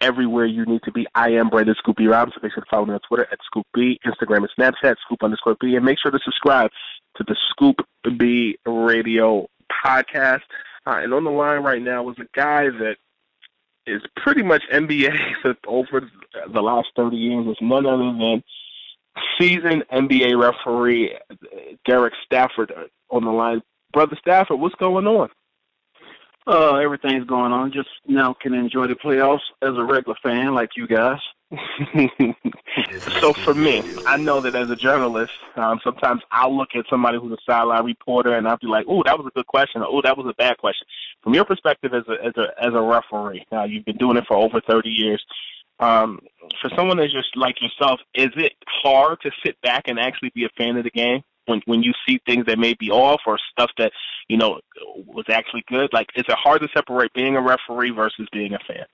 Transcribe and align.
everywhere 0.00 0.46
you 0.46 0.64
need 0.66 0.82
to 0.84 0.92
be. 0.92 1.06
I 1.14 1.30
am 1.30 1.48
Brandon 1.48 1.74
Scoop 1.78 1.96
B 1.96 2.06
Robinson. 2.06 2.40
Make 2.42 2.52
sure 2.52 2.62
to 2.62 2.70
follow 2.70 2.86
me 2.86 2.94
on 2.94 3.00
Twitter 3.06 3.26
at 3.30 3.38
Scoop 3.44 3.66
B, 3.74 3.98
Instagram 4.06 4.38
and 4.38 4.50
Snapchat, 4.58 4.96
Scoop 5.04 5.22
underscore 5.22 5.56
B, 5.60 5.76
and 5.76 5.84
make 5.84 5.98
sure 6.00 6.10
to 6.10 6.18
subscribe 6.24 6.70
to 7.16 7.24
the 7.26 7.36
Scoop 7.50 7.76
B 8.18 8.58
Radio 8.66 9.48
podcast. 9.84 10.42
Uh, 10.86 11.00
and 11.02 11.12
on 11.12 11.24
the 11.24 11.30
line 11.30 11.62
right 11.62 11.82
now 11.82 12.08
is 12.10 12.16
a 12.18 12.26
guy 12.34 12.64
that 12.64 12.96
is 13.86 14.02
pretty 14.16 14.42
much 14.42 14.62
NBA 14.72 15.16
over 15.66 16.08
the 16.52 16.60
last 16.60 16.88
30 16.96 17.16
years. 17.16 17.46
Is 17.46 17.56
none 17.60 17.86
other 17.86 18.04
than 18.04 18.42
seasoned 19.40 19.84
NBA 19.92 20.40
referee 20.40 21.16
Derek 21.86 22.14
Stafford 22.24 22.72
on 23.10 23.24
the 23.24 23.30
line. 23.30 23.62
Brother 23.92 24.16
Stafford, 24.20 24.60
what's 24.60 24.74
going 24.76 25.06
on? 25.06 25.28
Uh, 26.46 26.76
everything's 26.76 27.26
going 27.26 27.52
on. 27.52 27.72
Just 27.72 27.88
now 28.06 28.34
can 28.40 28.54
enjoy 28.54 28.86
the 28.86 28.94
playoffs 28.94 29.40
as 29.62 29.76
a 29.76 29.82
regular 29.82 30.16
fan 30.22 30.54
like 30.54 30.70
you 30.76 30.86
guys. 30.86 31.18
so 33.20 33.32
for 33.32 33.54
me, 33.54 33.82
I 34.06 34.16
know 34.16 34.40
that 34.40 34.54
as 34.54 34.70
a 34.70 34.76
journalist, 34.76 35.32
um, 35.56 35.80
sometimes 35.82 36.22
I'll 36.30 36.56
look 36.56 36.70
at 36.74 36.84
somebody 36.90 37.18
who's 37.18 37.32
a 37.32 37.50
sideline 37.50 37.84
reporter 37.84 38.34
and 38.36 38.46
I'll 38.48 38.58
be 38.58 38.66
like, 38.66 38.86
"Oh, 38.88 39.02
that 39.04 39.16
was 39.16 39.26
a 39.28 39.30
good 39.36 39.46
question," 39.46 39.82
or 39.82 39.88
"Oh, 39.88 40.02
that 40.02 40.16
was 40.16 40.26
a 40.28 40.34
bad 40.34 40.58
question." 40.58 40.86
From 41.22 41.34
your 41.34 41.44
perspective 41.44 41.92
as 41.94 42.02
a 42.08 42.26
as 42.26 42.32
a 42.36 42.64
as 42.64 42.74
a 42.74 42.80
referee, 42.80 43.46
uh, 43.52 43.64
you've 43.64 43.84
been 43.84 43.96
doing 43.96 44.16
it 44.16 44.24
for 44.26 44.36
over 44.36 44.60
thirty 44.60 44.90
years. 44.90 45.24
Um, 45.78 46.20
for 46.60 46.70
someone 46.74 46.96
that's 46.96 47.12
just 47.12 47.36
like 47.36 47.56
yourself, 47.60 48.00
is 48.14 48.30
it 48.36 48.54
hard 48.82 49.20
to 49.22 49.30
sit 49.44 49.60
back 49.60 49.84
and 49.86 49.98
actually 49.98 50.30
be 50.34 50.44
a 50.44 50.48
fan 50.56 50.76
of 50.76 50.84
the 50.84 50.90
game? 50.90 51.22
When 51.46 51.62
when 51.64 51.82
you 51.82 51.92
see 52.06 52.20
things 52.26 52.46
that 52.46 52.58
may 52.58 52.74
be 52.74 52.90
off 52.90 53.22
or 53.26 53.38
stuff 53.50 53.70
that 53.78 53.92
you 54.28 54.36
know 54.36 54.60
was 55.06 55.24
actually 55.28 55.64
good? 55.68 55.92
Like, 55.92 56.08
is 56.14 56.24
it 56.28 56.36
hard 56.36 56.62
to 56.62 56.68
separate 56.74 57.12
being 57.12 57.36
a 57.36 57.40
referee 57.40 57.90
versus 57.90 58.28
being 58.32 58.54
a 58.54 58.58
fan? 58.66 58.86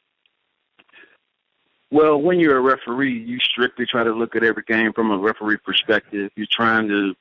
Well, 1.90 2.16
when 2.22 2.40
you're 2.40 2.56
a 2.56 2.60
referee, 2.60 3.18
you 3.18 3.38
strictly 3.38 3.84
try 3.84 4.02
to 4.02 4.14
look 4.14 4.34
at 4.34 4.42
every 4.42 4.62
game 4.66 4.94
from 4.94 5.10
a 5.10 5.18
referee 5.18 5.58
perspective. 5.58 6.30
You're 6.36 6.46
trying 6.50 6.88
to 6.88 7.14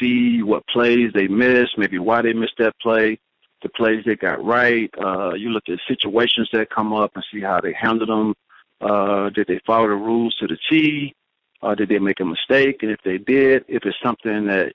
see 0.00 0.42
what 0.42 0.66
plays 0.66 1.10
they 1.12 1.28
missed, 1.28 1.76
maybe 1.76 1.98
why 1.98 2.22
they 2.22 2.32
missed 2.32 2.56
that 2.58 2.72
play, 2.80 3.18
the 3.62 3.68
plays 3.68 4.02
they 4.06 4.16
got 4.16 4.42
right. 4.42 4.90
Uh, 4.98 5.34
you 5.34 5.50
look 5.50 5.64
at 5.68 5.78
situations 5.86 6.48
that 6.52 6.70
come 6.70 6.94
up 6.94 7.12
and 7.14 7.24
see 7.30 7.40
how 7.40 7.60
they 7.60 7.74
handled 7.74 8.08
them. 8.08 8.34
Uh, 8.80 9.30
did 9.30 9.46
they 9.46 9.60
follow 9.66 9.88
the 9.88 9.94
rules 9.94 10.34
to 10.36 10.46
the 10.46 10.58
T? 10.70 11.14
Uh, 11.62 11.74
did 11.74 11.88
they 11.88 11.98
make 11.98 12.20
a 12.20 12.24
mistake? 12.24 12.82
And 12.82 12.90
if 12.90 13.00
they 13.04 13.18
did, 13.18 13.64
if 13.68 13.84
it's 13.84 13.96
something 14.02 14.46
that 14.46 14.74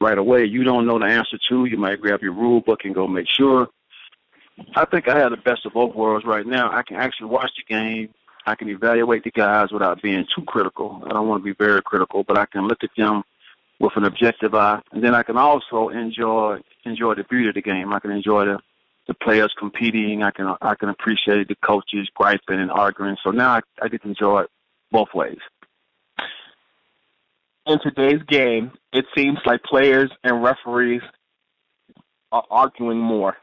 right 0.00 0.18
away 0.18 0.44
you 0.44 0.64
don't 0.64 0.86
know 0.86 0.98
the 0.98 1.06
answer 1.06 1.38
to, 1.48 1.64
you 1.64 1.76
might 1.76 2.00
grab 2.00 2.22
your 2.22 2.32
rule 2.32 2.60
book 2.60 2.80
and 2.84 2.94
go 2.94 3.06
make 3.06 3.28
sure. 3.28 3.68
I 4.74 4.84
think 4.84 5.08
I 5.08 5.18
have 5.18 5.30
the 5.30 5.36
best 5.36 5.66
of 5.66 5.72
both 5.72 5.94
worlds 5.94 6.26
right 6.26 6.46
now. 6.46 6.70
I 6.70 6.82
can 6.82 6.96
actually 6.96 7.28
watch 7.28 7.50
the 7.56 7.74
game. 7.74 8.10
I 8.46 8.54
can 8.54 8.68
evaluate 8.68 9.24
the 9.24 9.30
guys 9.30 9.70
without 9.72 10.02
being 10.02 10.24
too 10.34 10.42
critical. 10.44 11.02
I 11.06 11.10
don't 11.10 11.28
want 11.28 11.42
to 11.42 11.44
be 11.44 11.54
very 11.54 11.82
critical, 11.82 12.24
but 12.24 12.38
I 12.38 12.46
can 12.46 12.66
look 12.66 12.82
at 12.82 12.90
them 12.96 13.22
with 13.78 13.92
an 13.96 14.04
objective 14.04 14.54
eye, 14.54 14.80
and 14.90 15.04
then 15.04 15.14
I 15.14 15.22
can 15.22 15.36
also 15.36 15.88
enjoy 15.88 16.58
enjoy 16.84 17.14
the 17.14 17.24
beauty 17.24 17.48
of 17.48 17.54
the 17.54 17.62
game. 17.62 17.92
I 17.92 18.00
can 18.00 18.10
enjoy 18.10 18.46
the 18.46 18.58
the 19.06 19.14
players 19.14 19.52
competing. 19.58 20.22
I 20.22 20.30
can 20.30 20.56
I 20.62 20.74
can 20.74 20.88
appreciate 20.88 21.48
the 21.48 21.56
coaches 21.56 22.08
griping 22.14 22.58
and 22.58 22.70
arguing. 22.70 23.16
So 23.22 23.30
now 23.30 23.50
I, 23.50 23.60
I 23.82 23.88
get 23.88 24.02
to 24.02 24.08
enjoy 24.08 24.42
it 24.42 24.50
both 24.90 25.08
ways 25.14 25.38
in 27.68 27.78
today's 27.80 28.22
game, 28.28 28.72
it 28.92 29.04
seems 29.16 29.38
like 29.44 29.62
players 29.62 30.10
and 30.24 30.42
referees 30.42 31.02
are 32.32 32.44
arguing 32.50 32.98
more. 32.98 33.36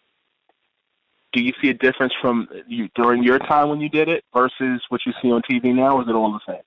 Do 1.34 1.42
you 1.44 1.54
see 1.62 1.70
a 1.70 1.74
difference 1.74 2.14
from 2.22 2.48
you 2.68 2.90
during 2.96 3.24
your 3.24 3.40
time 3.40 3.70
when 3.70 3.82
you 3.82 3.90
did 3.90 4.08
it 4.08 4.24
versus 4.34 4.82
what 4.90 5.02
you 5.06 5.14
see 5.22 5.32
on 5.32 5.42
TV 5.42 5.76
now? 5.76 6.02
Is 6.02 6.08
it 6.08 6.14
all 6.14 6.32
the 6.32 6.54
same? 6.54 6.64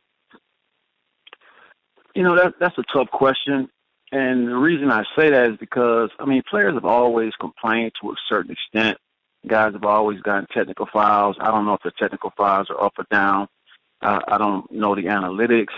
You 2.15 2.23
know 2.23 2.37
that 2.37 2.55
that's 2.61 2.77
a 2.79 2.85
tough 2.93 3.11
question, 3.11 3.69
and 4.13 4.49
the 4.49 4.57
reason 4.57 4.91
I 4.91 5.05
say 5.17 5.31
that 5.31 5.51
is 5.51 5.57
because 5.59 6.11
I 6.19 6.27
mean 6.27 6.43
players 6.51 6.75
have 6.75 6.85
always 6.85 7.33
complained 7.41 7.93
to 8.03 8.11
a 8.11 8.15
certain 8.29 8.53
extent. 8.53 8.99
Guys 9.47 9.73
have 9.73 9.85
always 9.85 10.21
gotten 10.21 10.47
technical 10.53 10.89
fouls. 10.93 11.37
I 11.41 11.51
don't 11.51 11.65
know 11.65 11.75
if 11.75 11.83
the 11.83 11.93
technical 11.99 12.33
fouls 12.37 12.69
are 12.71 12.85
up 12.85 12.95
or 12.99 13.07
down. 13.11 13.47
I, 14.03 14.21
I 14.29 14.39
don't 14.39 14.71
know 14.71 14.95
the 14.95 15.03
analytics, 15.03 15.73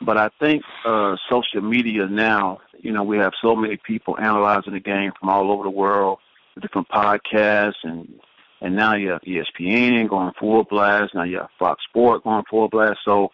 but 0.00 0.18
I 0.18 0.28
think 0.40 0.62
uh, 0.84 1.16
social 1.30 1.62
media 1.62 2.06
now, 2.06 2.60
you 2.78 2.92
know, 2.92 3.02
we 3.02 3.18
have 3.18 3.32
so 3.42 3.56
many 3.56 3.78
people 3.78 4.18
analyzing 4.18 4.74
the 4.74 4.80
game 4.80 5.12
from 5.18 5.28
all 5.28 5.50
over 5.50 5.64
the 5.64 5.70
world, 5.70 6.18
different 6.60 6.88
podcasts, 6.88 7.82
and 7.82 8.20
and 8.60 8.74
now 8.74 8.94
you 8.94 9.10
have 9.10 9.20
ESPN 9.22 10.08
going 10.08 10.32
full 10.38 10.64
blast. 10.64 11.14
Now 11.14 11.24
you 11.24 11.38
have 11.38 11.50
Fox 11.58 11.82
Sport 11.88 12.24
going 12.24 12.44
full 12.48 12.68
blast. 12.68 12.98
So 13.04 13.30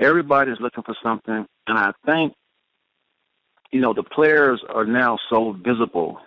everybody's 0.00 0.60
looking 0.60 0.82
for 0.82 0.96
something, 1.02 1.46
and 1.66 1.78
I 1.78 1.92
think, 2.04 2.34
you 3.70 3.80
know, 3.80 3.92
the 3.92 4.02
players 4.02 4.60
are 4.68 4.84
now 4.84 5.18
so 5.30 5.52
visible, 5.52 6.18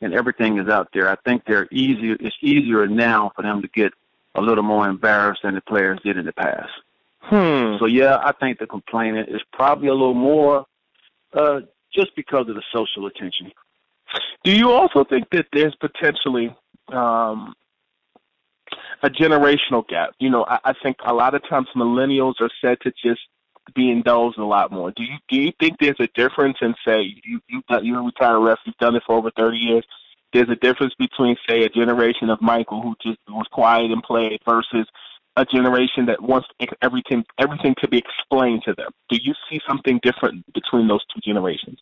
and 0.00 0.14
everything 0.14 0.58
is 0.58 0.68
out 0.68 0.88
there. 0.94 1.08
I 1.08 1.16
think 1.24 1.42
they're 1.46 1.68
easier. 1.70 2.16
It's 2.20 2.36
easier 2.42 2.86
now 2.86 3.32
for 3.36 3.42
them 3.42 3.62
to 3.62 3.68
get 3.68 3.92
a 4.34 4.40
little 4.40 4.64
more 4.64 4.88
embarrassed 4.88 5.42
than 5.42 5.54
the 5.54 5.60
players 5.60 6.00
did 6.04 6.16
in 6.16 6.26
the 6.26 6.32
past. 6.32 6.70
Hmm. 7.26 7.76
So 7.78 7.86
yeah, 7.86 8.18
I 8.22 8.32
think 8.32 8.58
the 8.58 8.66
complainant 8.66 9.28
is 9.28 9.40
probably 9.52 9.88
a 9.88 9.92
little 9.92 10.14
more 10.14 10.66
uh, 11.32 11.60
just 11.94 12.14
because 12.16 12.48
of 12.48 12.54
the 12.54 12.62
social 12.72 13.06
attention. 13.06 13.50
Do 14.44 14.52
you 14.52 14.70
also 14.70 15.04
think 15.04 15.28
that 15.30 15.46
there's 15.52 15.74
potentially 15.76 16.54
um, 16.88 17.54
a 19.02 19.08
generational 19.08 19.86
gap? 19.88 20.10
You 20.18 20.30
know, 20.30 20.44
I, 20.44 20.58
I 20.64 20.72
think 20.82 20.96
a 21.04 21.14
lot 21.14 21.34
of 21.34 21.42
times 21.48 21.68
millennials 21.74 22.34
are 22.40 22.50
said 22.60 22.78
to 22.82 22.92
just 23.02 23.20
be 23.74 23.90
indulged 23.90 24.38
a 24.38 24.44
lot 24.44 24.70
more. 24.70 24.90
Do 24.90 25.02
you 25.02 25.16
do 25.28 25.40
you 25.40 25.52
think 25.58 25.78
there's 25.80 25.96
a 25.98 26.08
difference 26.14 26.58
in 26.60 26.74
say 26.86 27.02
you 27.24 27.40
you 27.48 27.62
you're 27.82 28.00
a 28.00 28.04
retired 28.04 28.40
ref, 28.40 28.58
you've 28.66 28.76
done 28.76 28.96
it 28.96 29.02
for 29.06 29.16
over 29.16 29.30
thirty 29.36 29.56
years? 29.56 29.84
There's 30.32 30.50
a 30.50 30.56
difference 30.56 30.92
between 30.98 31.36
say 31.48 31.62
a 31.62 31.68
generation 31.68 32.28
of 32.28 32.42
Michael 32.42 32.82
who 32.82 32.94
just 33.00 33.18
was 33.28 33.46
quiet 33.52 33.90
and 33.90 34.02
played 34.02 34.40
versus 34.44 34.86
a 35.36 35.44
generation 35.44 36.06
that 36.06 36.22
wants 36.22 36.46
everything 36.82 37.24
everything 37.40 37.74
to 37.80 37.88
be 37.88 37.98
explained 37.98 38.62
to 38.66 38.74
them. 38.74 38.90
Do 39.08 39.18
you 39.20 39.34
see 39.50 39.60
something 39.66 40.00
different 40.02 40.44
between 40.52 40.88
those 40.88 41.04
two 41.12 41.20
generations? 41.20 41.80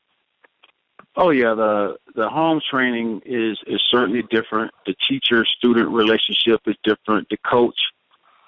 Oh 1.17 1.31
yeah, 1.31 1.55
the 1.55 1.97
the 2.15 2.29
home 2.29 2.61
training 2.71 3.21
is 3.27 3.59
is 3.67 3.83
certainly 3.91 4.23
different. 4.31 4.73
The 4.87 4.95
teacher 5.09 5.45
student 5.45 5.91
relationship 5.91 6.61
is 6.67 6.77
different. 6.83 7.29
The 7.29 7.37
coach 7.39 7.77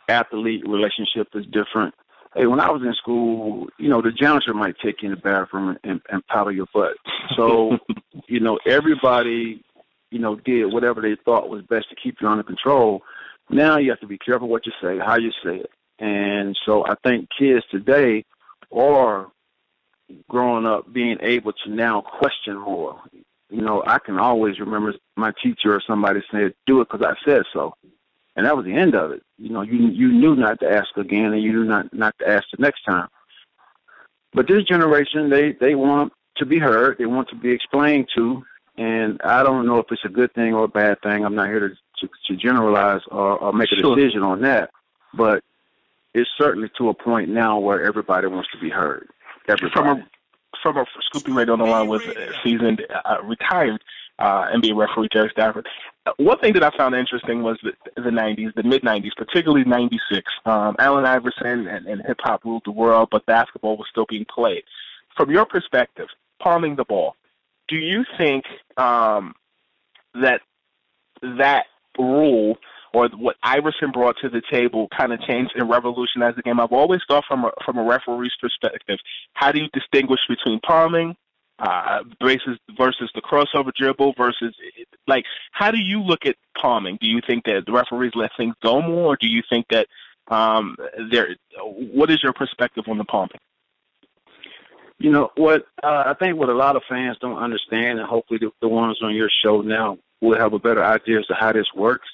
athlete 0.09 0.67
relationship 0.67 1.29
is 1.35 1.45
different. 1.47 1.95
Hey, 2.35 2.47
when 2.47 2.61
I 2.61 2.71
was 2.71 2.83
in 2.83 2.93
school, 2.95 3.69
you 3.79 3.89
know, 3.89 4.03
the 4.03 4.11
janitor 4.11 4.55
might 4.55 4.75
take 4.83 5.03
you 5.03 5.11
in 5.11 5.15
the 5.15 5.21
bathroom 5.21 5.77
and, 5.85 6.01
and 6.09 6.27
powder 6.27 6.51
your 6.51 6.67
butt. 6.75 6.97
So, 7.37 7.79
you 8.29 8.41
know, 8.41 8.59
everybody, 8.67 9.63
you 10.11 10.19
know, 10.19 10.37
did 10.37 10.73
whatever 10.73 11.01
they 11.01 11.17
thought 11.25 11.49
was 11.49 11.63
best 11.63 11.91
to 11.91 11.97
keep 11.97 12.17
you 12.21 12.27
under 12.27 12.43
control. 12.43 13.03
Now 13.51 13.79
you 13.79 13.91
have 13.91 14.01
to 14.01 14.07
be 14.07 14.19
careful 14.19 14.49
what 14.49 14.67
you 14.67 14.73
say, 14.83 14.99
how 14.99 15.17
you 15.17 15.31
say 15.45 15.57
it. 15.57 15.71
And 15.99 16.57
so 16.65 16.85
I 16.87 16.95
think 17.05 17.29
kids 17.39 17.65
today 17.71 18.25
are 18.73 19.31
growing 20.29 20.67
up 20.67 20.93
being 20.93 21.19
able 21.21 21.53
to 21.53 21.71
now 21.71 22.01
question 22.01 22.57
more. 22.59 23.01
You 23.51 23.63
know, 23.63 23.83
I 23.87 23.99
can 23.99 24.19
always 24.19 24.59
remember 24.59 24.95
my 25.17 25.33
teacher 25.43 25.75
or 25.75 25.81
somebody 25.87 26.23
said, 26.31 26.55
"Do 26.67 26.81
it 26.81 26.89
because 26.91 27.07
I 27.07 27.15
said 27.25 27.45
so," 27.53 27.75
and 28.35 28.47
that 28.47 28.57
was 28.57 28.65
the 28.65 28.75
end 28.75 28.95
of 28.95 29.13
it. 29.13 29.23
You 29.39 29.51
know, 29.51 29.63
you 29.63 29.89
you 29.89 30.09
knew 30.09 30.35
not 30.35 30.61
to 30.61 30.71
ask 30.71 30.97
again, 30.97 31.33
and 31.33 31.43
you 31.43 31.53
knew 31.53 31.65
not 31.65 31.93
not 31.95 32.19
to 32.19 32.29
ask 32.29 32.45
the 32.51 32.63
next 32.63 32.83
time. 32.85 33.09
But 34.33 34.49
this 34.49 34.65
generation, 34.65 35.31
they 35.31 35.53
they 35.53 35.75
want 35.75 36.13
to 36.39 36.47
be 36.47 36.59
heard, 36.59 36.99
they 36.99 37.07
want 37.07 37.29
to 37.29 37.37
be 37.37 37.51
explained 37.51 38.09
to, 38.17 38.43
and 38.77 39.21
I 39.23 39.45
don't 39.45 39.67
know 39.67 39.79
if 39.79 39.87
it's 39.93 40.05
a 40.05 40.09
good 40.09 40.33
thing 40.35 40.55
or 40.55 40.65
a 40.65 40.69
bad 40.69 41.01
thing. 41.03 41.25
I'm 41.25 41.37
not 41.37 41.49
here 41.49 41.69
to 41.69 41.77
to, 42.09 42.33
to 42.33 42.37
generalize 42.37 43.01
or, 43.11 43.39
or 43.39 43.53
make 43.53 43.71
a 43.73 43.77
sure. 43.77 43.97
decision 43.97 44.23
on 44.23 44.41
that, 44.43 44.71
but 45.15 45.43
it's 46.15 46.31
certainly 46.39 46.71
to 46.79 46.89
a 46.89 46.95
point 46.95 47.29
now 47.29 47.59
where 47.59 47.85
everybody 47.85 48.27
wants 48.27 48.49
to 48.53 48.59
be 48.59 48.71
heard. 48.71 49.09
Everybody. 49.49 49.73
From 49.75 49.87
a 49.99 50.07
from 50.63 50.77
a 50.79 50.87
Scoop 51.07 51.27
B 51.27 51.33
Radio 51.33 51.53
on 51.55 51.59
the 51.59 51.67
line 51.67 51.89
with 51.89 52.03
seasoned 52.43 52.83
uh, 53.05 53.17
retired 53.23 53.83
uh, 54.19 54.47
NBA 54.55 54.77
referee 54.77 55.09
Jerry 55.13 55.29
Stafford. 55.33 55.67
One 56.17 56.39
thing 56.39 56.53
that 56.55 56.63
I 56.63 56.71
found 56.77 56.95
interesting 56.95 57.43
was 57.43 57.59
the, 57.63 57.73
the 57.97 58.11
90s, 58.11 58.55
the 58.55 58.63
mid 58.63 58.83
90s, 58.83 59.11
particularly 59.17 59.65
96. 59.65 60.31
Um, 60.47 60.77
Allen 60.79 61.05
Iverson 61.05 61.67
and, 61.67 61.87
and 61.87 62.03
hip 62.07 62.19
hop 62.21 62.45
ruled 62.45 62.63
the 62.65 62.73
world, 62.73 63.09
but 63.11 63.27
basketball 63.27 63.77
was 63.77 63.87
still 63.91 64.07
being 64.09 64.27
played. 64.33 64.63
From 65.17 65.31
your 65.31 65.45
perspective, 65.45 66.09
palming 66.41 66.77
the 66.77 66.85
ball, 66.85 67.17
do 67.69 67.77
you 67.77 68.05
think 68.19 68.45
um, 68.77 69.35
that 70.15 70.41
that 71.23 71.65
rule 71.99 72.57
or 72.93 73.09
what 73.09 73.37
Iverson 73.43 73.91
brought 73.91 74.17
to 74.23 74.29
the 74.29 74.41
table 74.51 74.89
kind 74.97 75.13
of 75.13 75.21
changed 75.23 75.53
and 75.57 75.69
revolutionized 75.69 76.39
the 76.39 76.43
game. 76.43 76.61
I've 76.61 76.73
always 76.73 77.01
thought 77.09 77.25
from 77.27 77.45
a, 77.45 77.51
from 77.65 77.77
a 77.77 77.83
referee's 77.83 78.33
perspective, 78.41 78.99
how 79.35 79.51
do 79.51 79.61
you 79.61 79.69
distinguish 79.73 80.21
between 80.29 80.61
palming 80.61 81.17
uh, 81.59 82.01
versus 82.23 82.59
versus 82.77 83.11
the 83.15 83.21
crossover 83.21 83.73
dribble 83.75 84.15
versus 84.17 84.55
like 85.07 85.25
how 85.53 85.71
do 85.71 85.79
you 85.79 86.01
look 86.03 86.27
at 86.27 86.37
palming? 86.61 86.99
Do 87.01 87.07
you 87.07 87.21
think 87.27 87.45
that 87.45 87.65
the 87.67 87.73
referees 87.73 88.13
let 88.15 88.31
things 88.37 88.55
go 88.63 88.81
more, 88.81 89.15
or 89.15 89.17
do 89.21 89.29
you 89.29 89.43
think 89.49 89.67
that 89.71 89.87
um, 90.29 90.77
there? 91.11 91.37
What 91.63 92.11
is 92.11 92.23
your 92.23 92.33
perspective 92.33 92.85
on 92.89 92.99
the 92.99 93.05
palming? 93.05 93.41
You 94.99 95.11
know 95.11 95.31
what 95.37 95.67
uh, 95.83 96.05
I 96.07 96.15
think 96.19 96.39
what 96.39 96.49
a 96.49 96.55
lot 96.55 96.77
of 96.77 96.83
fans 96.89 97.19
don't 97.21 97.39
understand, 97.39 97.99
and 97.99 98.09
hopefully 98.09 98.39
the, 98.41 98.51
the 98.61 98.69
ones 98.69 98.99
on 99.03 99.15
your 99.15 99.31
show 99.45 99.61
now 99.61 99.99
will 100.25 100.39
have 100.39 100.53
a 100.53 100.59
better 100.59 100.85
idea 100.85 101.19
as 101.19 101.27
to 101.27 101.35
how 101.35 101.53
this 101.53 101.67
works 101.75 102.09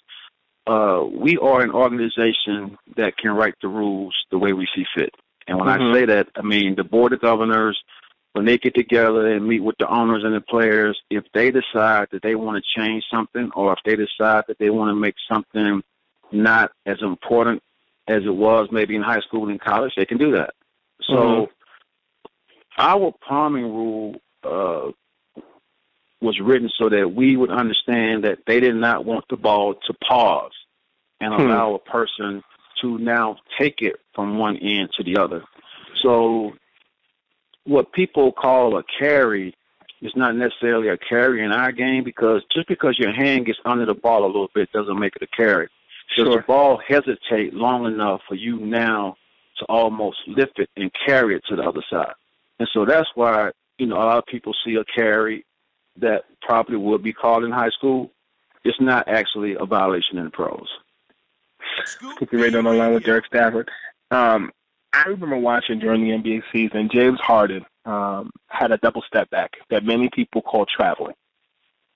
uh, 0.67 1.05
we 1.13 1.37
are 1.39 1.63
an 1.63 1.71
organization 1.71 2.79
that 2.97 3.17
can 3.17 3.33
write 3.33 3.55
the 3.61 3.69
rules 3.69 4.15
the 4.31 4.39
way 4.39 4.53
we 4.53 4.69
see 4.75 4.85
fit. 4.95 5.15
And 5.47 5.59
when 5.59 5.69
mm-hmm. 5.69 5.91
I 5.91 5.95
say 5.95 6.07
that, 6.07 6.29
I 6.37 6.43
mean 6.43 6.75
the 6.77 6.85
board 6.85 7.13
of 7.13 7.21
governors, 7.21 7.83
when 8.33 8.45
they 8.45 8.59
get 8.59 8.75
together 8.75 9.27
and 9.27 9.49
meet 9.49 9.65
with 9.65 9.77
the 9.79 9.89
owners 9.89 10.23
and 10.23 10.35
the 10.35 10.41
players, 10.41 11.01
if 11.11 11.25
they 11.35 11.51
decide 11.51 12.09
that 12.13 12.23
they 12.23 12.37
want 12.37 12.63
to 12.63 12.81
change 12.81 13.05
something 13.11 13.51
or 13.57 13.73
if 13.73 13.81
they 13.85 13.97
decide 13.97 14.45
that 14.47 14.59
they 14.59 14.71
want 14.71 14.91
to 14.91 14.95
make 14.95 15.17
something 15.29 15.83
not 16.31 16.71
as 16.87 16.99
important 17.03 17.63
as 18.07 18.23
it 18.25 18.35
was 18.35 18.69
maybe 18.71 18.95
in 18.95 19.03
high 19.03 19.21
school 19.21 19.43
and 19.43 19.53
in 19.53 19.59
college, 19.59 19.93
they 19.97 20.07
can 20.07 20.19
do 20.19 20.33
that. 20.33 20.55
So 21.03 21.15
mm-hmm. 21.17 21.53
our 22.79 23.13
palming 23.27 23.65
rule 23.65 24.21
uh, 24.45 24.93
was 26.21 26.39
written 26.41 26.71
so 26.79 26.89
that 26.89 27.13
we 27.15 27.37
would 27.37 27.51
understand 27.51 28.25
that 28.25 28.39
they 28.47 28.61
did 28.61 28.75
not 28.75 29.05
want 29.05 29.25
the 29.31 29.37
ball 29.37 29.75
to 29.87 29.95
pause 29.95 30.53
and 31.21 31.35
hmm. 31.35 31.41
allow 31.41 31.75
a 31.75 31.79
person 31.79 32.43
to 32.83 32.99
now 32.99 33.37
take 33.59 33.81
it 33.81 33.97
from 34.15 34.39
one 34.39 34.57
end 34.59 34.91
to 34.97 35.05
the 35.05 35.17
other. 35.19 35.43
So 36.03 36.53
what 37.65 37.93
people 37.93 38.33
call 38.33 38.79
a 38.79 38.83
carry 38.99 39.55
is 40.01 40.13
not 40.17 40.35
necessarily 40.35 40.89
a 40.89 40.97
carry 40.97 41.45
in 41.45 41.53
our 41.53 41.73
game 41.73 42.05
because 42.05 42.43
just 42.55 42.69
because 42.69 42.99
your 42.99 43.13
hand 43.13 43.47
gets 43.47 43.59
under 43.65 43.85
the 43.85 43.95
ball 43.95 44.25
a 44.25 44.27
little 44.27 44.51
bit 44.55 44.73
doesn't 44.73 44.99
make 44.99 45.15
it 45.17 45.23
a 45.23 45.37
carry. 45.37 45.69
Does 46.17 46.27
sure. 46.27 46.37
the 46.37 46.43
ball 46.43 46.81
hesitate 46.87 47.55
long 47.55 47.87
enough 47.87 48.23
for 48.27 48.35
you 48.35 48.59
now 48.59 49.17
to 49.59 49.65
almost 49.67 50.19
lift 50.27 50.59
it 50.59 50.71
and 50.77 50.91
carry 51.07 51.37
it 51.37 51.43
to 51.49 51.57
the 51.57 51.63
other 51.63 51.83
side? 51.91 52.15
And 52.59 52.69
so 52.73 52.85
that's 52.85 53.09
why, 53.15 53.51
you 53.79 53.87
know, 53.87 53.97
a 53.97 54.05
lot 54.05 54.19
of 54.19 54.27
people 54.27 54.55
see 54.65 54.75
a 54.77 54.85
carry 54.85 55.45
that 56.01 56.25
probably 56.43 56.77
would 56.77 57.03
be 57.03 57.13
called 57.13 57.45
in 57.45 57.51
high 57.51 57.71
school, 57.71 58.11
it's 58.65 58.81
not 58.81 59.09
actually 59.09 59.57
a 59.59 59.65
violation 59.65 60.19
in 60.19 60.25
the 60.25 60.31
pros. 60.31 60.69
Scoop 61.85 62.31
B 62.31 62.37
Radio 62.37 62.59
on 62.59 62.65
the 62.65 62.73
line 62.73 62.95
with 62.95 63.05
Derek 63.05 63.27
Stafford. 63.27 63.71
Um, 64.11 64.51
I 64.93 65.05
remember 65.05 65.37
watching 65.37 65.79
during 65.79 66.03
the 66.03 66.11
NBA 66.11 66.43
season, 66.53 66.91
James 66.93 67.21
Harden 67.21 67.65
um, 67.85 68.31
had 68.49 68.73
a 68.73 68.79
double 68.79 69.03
step 69.07 69.31
back 69.31 69.53
that 69.71 69.85
many 69.85 70.11
people 70.13 70.43
call 70.43 70.67
traveling. 70.67 71.15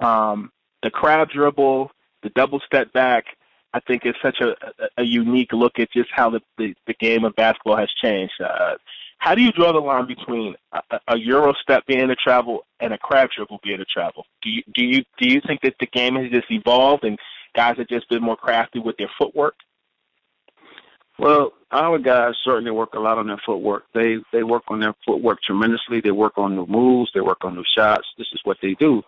Um, 0.00 0.50
the 0.82 0.90
crab 0.90 1.30
dribble, 1.30 1.90
the 2.22 2.30
double 2.30 2.60
step 2.64 2.92
back, 2.92 3.24
I 3.72 3.80
think 3.80 4.06
is 4.06 4.14
such 4.22 4.40
a, 4.40 4.50
a, 4.50 4.88
a 4.98 5.02
unique 5.02 5.52
look 5.52 5.78
at 5.78 5.90
just 5.92 6.10
how 6.12 6.30
the, 6.30 6.40
the, 6.58 6.74
the 6.86 6.94
game 6.94 7.24
of 7.24 7.34
basketball 7.34 7.76
has 7.76 7.90
changed. 8.02 8.34
Uh, 8.40 8.76
how 9.18 9.34
do 9.34 9.42
you 9.42 9.52
draw 9.52 9.72
the 9.72 9.78
line 9.78 10.06
between 10.06 10.54
a, 10.72 11.00
a 11.08 11.18
euro 11.18 11.54
step 11.62 11.86
being 11.86 12.10
a 12.10 12.16
travel 12.16 12.66
and 12.80 12.92
a 12.92 12.98
crab 12.98 13.30
dribble 13.34 13.60
being 13.62 13.80
a 13.80 13.84
travel? 13.84 14.26
Do 14.42 14.50
you 14.50 14.62
do 14.72 14.84
you 14.84 15.04
do 15.18 15.28
you 15.28 15.40
think 15.46 15.60
that 15.62 15.76
the 15.80 15.86
game 15.86 16.16
has 16.16 16.30
just 16.30 16.50
evolved 16.50 17.04
and 17.04 17.18
guys 17.54 17.76
have 17.78 17.88
just 17.88 18.08
been 18.08 18.22
more 18.22 18.36
crafty 18.36 18.78
with 18.78 18.96
their 18.96 19.10
footwork? 19.18 19.54
Well, 21.18 21.52
our 21.70 21.98
guys 21.98 22.34
certainly 22.44 22.72
work 22.72 22.94
a 22.94 23.00
lot 23.00 23.18
on 23.18 23.28
their 23.28 23.40
footwork. 23.46 23.84
They 23.94 24.18
they 24.32 24.42
work 24.42 24.64
on 24.68 24.80
their 24.80 24.94
footwork 25.06 25.40
tremendously. 25.42 26.00
They 26.00 26.10
work 26.10 26.36
on 26.36 26.56
new 26.56 26.66
moves. 26.66 27.10
They 27.14 27.20
work 27.20 27.44
on 27.44 27.54
new 27.54 27.64
shots. 27.76 28.06
This 28.18 28.28
is 28.32 28.40
what 28.44 28.58
they 28.60 28.74
do. 28.74 29.02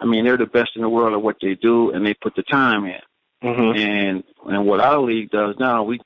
I 0.00 0.06
mean, 0.06 0.24
they're 0.24 0.38
the 0.38 0.46
best 0.46 0.70
in 0.76 0.82
the 0.82 0.88
world 0.88 1.12
at 1.12 1.22
what 1.22 1.36
they 1.42 1.54
do, 1.54 1.90
and 1.90 2.04
they 2.04 2.14
put 2.14 2.34
the 2.34 2.42
time 2.42 2.86
in. 2.86 3.00
Mm-hmm. 3.44 3.78
And 3.78 4.24
and 4.46 4.66
what 4.66 4.80
our 4.80 4.98
league 5.00 5.30
does 5.30 5.56
now, 5.58 5.82
we 5.82 6.00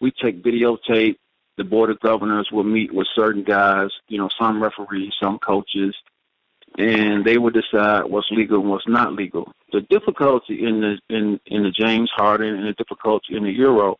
we 0.00 0.10
take 0.10 0.42
videotape 0.42 1.16
the 1.56 1.64
board 1.64 1.90
of 1.90 2.00
governors 2.00 2.48
will 2.52 2.64
meet 2.64 2.92
with 2.92 3.06
certain 3.14 3.42
guys, 3.42 3.90
you 4.08 4.18
know, 4.18 4.28
some 4.38 4.62
referees, 4.62 5.12
some 5.20 5.38
coaches, 5.38 5.94
and 6.78 7.24
they 7.24 7.38
will 7.38 7.50
decide 7.50 8.04
what's 8.04 8.30
legal 8.30 8.60
and 8.60 8.70
what's 8.70 8.88
not 8.88 9.14
legal. 9.14 9.52
The 9.72 9.80
difficulty 9.80 10.64
in 10.64 10.80
the 10.80 10.98
in 11.08 11.40
in 11.46 11.62
the 11.62 11.70
James 11.70 12.10
Harden 12.14 12.54
and 12.54 12.66
the 12.66 12.72
difficulty 12.74 13.36
in 13.36 13.44
the 13.44 13.52
Euro 13.52 13.96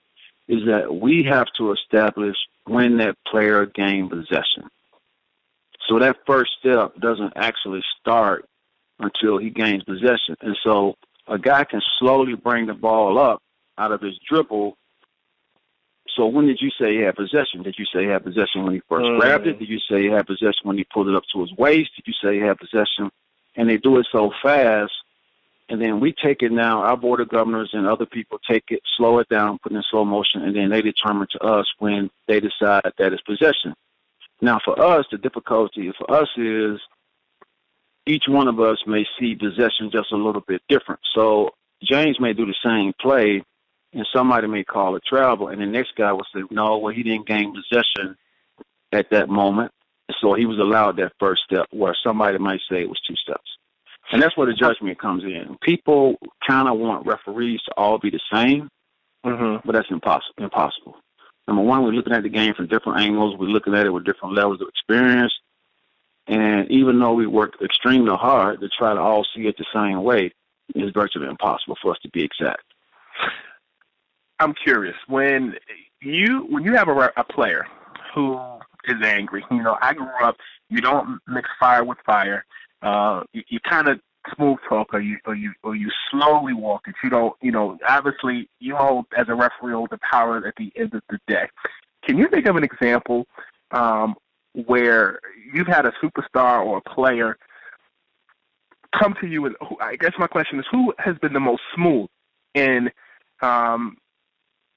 is 0.48 0.60
that 0.66 0.94
we 0.94 1.24
have 1.24 1.46
to 1.58 1.72
establish 1.72 2.36
when 2.66 2.98
that 2.98 3.16
player 3.30 3.66
gained 3.66 4.10
possession. 4.10 4.68
So 5.88 5.98
that 5.98 6.16
first 6.26 6.50
step 6.58 6.96
doesn't 7.00 7.32
actually 7.36 7.82
start 8.00 8.44
until 8.98 9.38
he 9.38 9.50
gains 9.50 9.82
possession. 9.84 10.36
And 10.40 10.56
so 10.62 10.94
a 11.26 11.38
guy 11.38 11.64
can 11.64 11.80
slowly 11.98 12.34
bring 12.34 12.66
the 12.66 12.74
ball 12.74 13.18
up 13.18 13.42
out 13.78 13.92
of 13.92 14.00
his 14.00 14.18
dribble 14.28 14.76
so 16.16 16.26
when 16.26 16.46
did 16.46 16.60
you 16.60 16.70
say 16.80 16.96
he 16.96 17.02
had 17.02 17.14
possession? 17.14 17.62
Did 17.62 17.76
you 17.78 17.84
say 17.84 18.04
he 18.04 18.08
had 18.08 18.24
possession 18.24 18.64
when 18.64 18.74
he 18.74 18.80
first 18.88 19.04
mm. 19.04 19.20
grabbed 19.20 19.46
it? 19.46 19.58
Did 19.58 19.68
you 19.68 19.78
say 19.78 20.02
he 20.02 20.08
had 20.08 20.26
possession 20.26 20.64
when 20.64 20.78
he 20.78 20.84
pulled 20.84 21.08
it 21.08 21.14
up 21.14 21.24
to 21.32 21.42
his 21.42 21.52
waist? 21.52 21.90
Did 21.94 22.06
you 22.06 22.14
say 22.22 22.36
he 22.36 22.40
had 22.40 22.58
possession? 22.58 23.10
And 23.54 23.68
they 23.68 23.76
do 23.76 23.98
it 23.98 24.06
so 24.10 24.32
fast, 24.42 24.92
and 25.68 25.80
then 25.80 26.00
we 26.00 26.12
take 26.12 26.42
it 26.42 26.52
now. 26.52 26.82
Our 26.82 26.96
board 26.96 27.20
of 27.20 27.28
governors 27.28 27.70
and 27.72 27.86
other 27.86 28.06
people 28.06 28.38
take 28.48 28.64
it, 28.68 28.80
slow 28.96 29.18
it 29.18 29.28
down, 29.28 29.58
put 29.58 29.72
it 29.72 29.76
in 29.76 29.82
slow 29.90 30.04
motion, 30.04 30.42
and 30.42 30.54
then 30.54 30.70
they 30.70 30.82
determine 30.82 31.28
to 31.32 31.40
us 31.40 31.66
when 31.78 32.10
they 32.28 32.40
decide 32.40 32.92
that 32.98 33.12
it's 33.12 33.22
possession. 33.22 33.74
Now, 34.40 34.60
for 34.64 34.80
us, 34.80 35.06
the 35.10 35.18
difficulty 35.18 35.92
for 35.96 36.10
us 36.10 36.28
is 36.36 36.80
each 38.06 38.24
one 38.28 38.48
of 38.48 38.60
us 38.60 38.78
may 38.86 39.06
see 39.18 39.34
possession 39.34 39.90
just 39.90 40.12
a 40.12 40.16
little 40.16 40.42
bit 40.46 40.62
different. 40.68 41.00
So 41.14 41.50
James 41.82 42.20
may 42.20 42.32
do 42.32 42.46
the 42.46 42.54
same 42.64 42.92
play 43.00 43.42
and 43.96 44.06
somebody 44.14 44.46
may 44.46 44.62
call 44.62 44.94
it 44.94 45.02
travel, 45.08 45.48
and 45.48 45.60
the 45.60 45.66
next 45.66 45.94
guy 45.96 46.12
will 46.12 46.26
say, 46.34 46.42
no, 46.50 46.76
well, 46.76 46.94
he 46.94 47.02
didn't 47.02 47.26
gain 47.26 47.54
possession 47.54 48.14
at 48.92 49.10
that 49.10 49.30
moment, 49.30 49.72
so 50.20 50.34
he 50.34 50.44
was 50.44 50.58
allowed 50.58 50.98
that 50.98 51.12
first 51.18 51.42
step, 51.44 51.66
where 51.70 51.96
somebody 52.04 52.36
might 52.36 52.60
say 52.70 52.82
it 52.82 52.88
was 52.88 53.00
two 53.08 53.16
steps. 53.16 53.48
And 54.12 54.20
that's 54.22 54.36
where 54.36 54.46
the 54.46 54.52
judgment 54.52 55.00
comes 55.00 55.24
in. 55.24 55.56
People 55.62 56.16
kind 56.46 56.68
of 56.68 56.78
want 56.78 57.06
referees 57.06 57.60
to 57.62 57.72
all 57.78 57.98
be 57.98 58.10
the 58.10 58.20
same, 58.30 58.68
mm-hmm. 59.24 59.66
but 59.66 59.72
that's 59.72 59.90
impossible. 59.90 60.34
Impossible. 60.38 60.96
Number 61.48 61.62
one, 61.62 61.82
we're 61.82 61.92
looking 61.92 62.12
at 62.12 62.22
the 62.22 62.28
game 62.28 62.52
from 62.54 62.66
different 62.66 63.00
angles. 63.00 63.36
We're 63.38 63.46
looking 63.46 63.74
at 63.74 63.86
it 63.86 63.90
with 63.90 64.04
different 64.04 64.34
levels 64.34 64.60
of 64.60 64.68
experience. 64.68 65.32
And 66.26 66.70
even 66.70 67.00
though 67.00 67.14
we 67.14 67.26
work 67.26 67.54
extremely 67.62 68.14
hard 68.14 68.60
to 68.60 68.68
try 68.68 68.92
to 68.92 69.00
all 69.00 69.26
see 69.34 69.46
it 69.46 69.56
the 69.56 69.64
same 69.72 70.02
way, 70.02 70.32
it's 70.74 70.92
virtually 70.92 71.28
impossible 71.28 71.76
for 71.80 71.92
us 71.92 71.98
to 72.02 72.10
be 72.10 72.22
exact. 72.22 72.62
I'm 74.38 74.54
curious 74.54 74.96
when 75.08 75.54
you 76.00 76.46
when 76.50 76.62
you 76.64 76.74
have 76.74 76.88
a, 76.88 77.12
a 77.16 77.24
player 77.24 77.66
who 78.14 78.38
is 78.84 78.96
angry. 79.02 79.44
You 79.50 79.62
know, 79.62 79.76
I 79.80 79.94
grew 79.94 80.08
up. 80.22 80.36
You 80.68 80.80
don't 80.80 81.20
mix 81.26 81.48
fire 81.58 81.84
with 81.84 81.98
fire. 82.04 82.44
Uh, 82.82 83.22
you, 83.32 83.58
kind 83.60 83.88
of 83.88 84.00
smooth 84.34 84.58
talk, 84.68 84.92
or 84.92 85.00
you 85.00 85.18
or 85.24 85.34
you 85.34 85.52
or 85.62 85.74
you 85.74 85.90
slowly 86.10 86.52
walk 86.52 86.82
it. 86.86 86.94
You 87.02 87.10
don't. 87.10 87.34
You 87.40 87.52
know, 87.52 87.78
obviously, 87.88 88.48
you 88.60 88.76
hold 88.76 89.06
as 89.16 89.26
a 89.28 89.34
referee 89.34 89.72
hold 89.72 89.90
the 89.90 89.98
power 89.98 90.46
at 90.46 90.54
the 90.56 90.72
end 90.76 90.94
of 90.94 91.02
the 91.08 91.18
day. 91.26 91.48
Can 92.06 92.18
you 92.18 92.28
think 92.28 92.46
of 92.46 92.56
an 92.56 92.64
example 92.64 93.26
um, 93.70 94.14
where 94.66 95.20
you've 95.52 95.66
had 95.66 95.86
a 95.86 95.92
superstar 96.02 96.64
or 96.64 96.78
a 96.78 96.94
player 96.94 97.36
come 98.98 99.14
to 99.20 99.26
you 99.26 99.44
and 99.46 99.56
I 99.80 99.96
guess 99.96 100.12
my 100.18 100.26
question 100.26 100.58
is 100.58 100.64
who 100.70 100.94
has 100.98 101.16
been 101.18 101.32
the 101.32 101.40
most 101.40 101.62
smooth 101.74 102.08
in 102.54 102.90
um, 103.42 103.96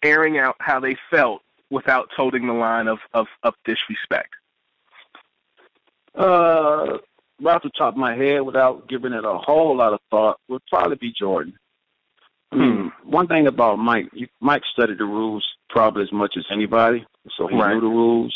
airing 0.03 0.37
out 0.37 0.55
how 0.59 0.79
they 0.79 0.95
felt 1.09 1.41
without 1.69 2.09
toting 2.15 2.47
the 2.47 2.53
line 2.53 2.87
of, 2.87 2.99
of, 3.13 3.27
of 3.43 3.53
disrespect? 3.65 4.33
Uh, 6.15 6.97
right 7.41 7.55
off 7.55 7.63
the 7.63 7.69
top 7.77 7.93
of 7.93 7.97
my 7.97 8.15
head, 8.15 8.41
without 8.41 8.87
giving 8.89 9.13
it 9.13 9.23
a 9.23 9.37
whole 9.37 9.75
lot 9.75 9.93
of 9.93 9.99
thought, 10.09 10.39
would 10.47 10.61
probably 10.69 10.97
be 10.97 11.13
Jordan. 11.17 11.53
I 12.51 12.55
mean, 12.55 12.91
hmm. 13.03 13.09
one 13.09 13.27
thing 13.27 13.47
about 13.47 13.77
Mike, 13.77 14.07
you, 14.11 14.27
Mike 14.41 14.63
studied 14.73 14.97
the 14.97 15.05
rules 15.05 15.45
probably 15.69 16.03
as 16.03 16.11
much 16.11 16.33
as 16.35 16.45
anybody, 16.51 17.05
so 17.37 17.47
he 17.47 17.55
right. 17.55 17.75
knew 17.75 17.81
the 17.81 17.87
rules. 17.87 18.35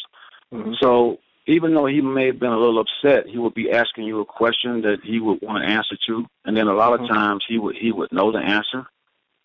Mm-hmm. 0.54 0.74
So 0.80 1.18
even 1.48 1.74
though 1.74 1.88
he 1.88 2.00
may 2.02 2.28
have 2.28 2.40
been 2.40 2.52
a 2.52 2.58
little 2.58 2.80
upset, 2.80 3.28
he 3.28 3.38
would 3.38 3.54
be 3.54 3.72
asking 3.72 4.06
you 4.06 4.22
a 4.22 4.26
question 4.26 4.82
that 4.82 5.00
he 5.04 5.20
would 5.20 5.42
want 5.42 5.64
to 5.64 5.70
answer 5.70 5.98
to, 6.08 6.26
and 6.46 6.56
then 6.56 6.68
a 6.68 6.74
lot 6.74 6.92
mm-hmm. 6.92 7.06
of 7.06 7.10
times 7.10 7.44
he 7.48 7.58
would 7.58 7.76
he 7.76 7.92
would 7.92 8.12
know 8.12 8.32
the 8.32 8.40
answer. 8.40 8.86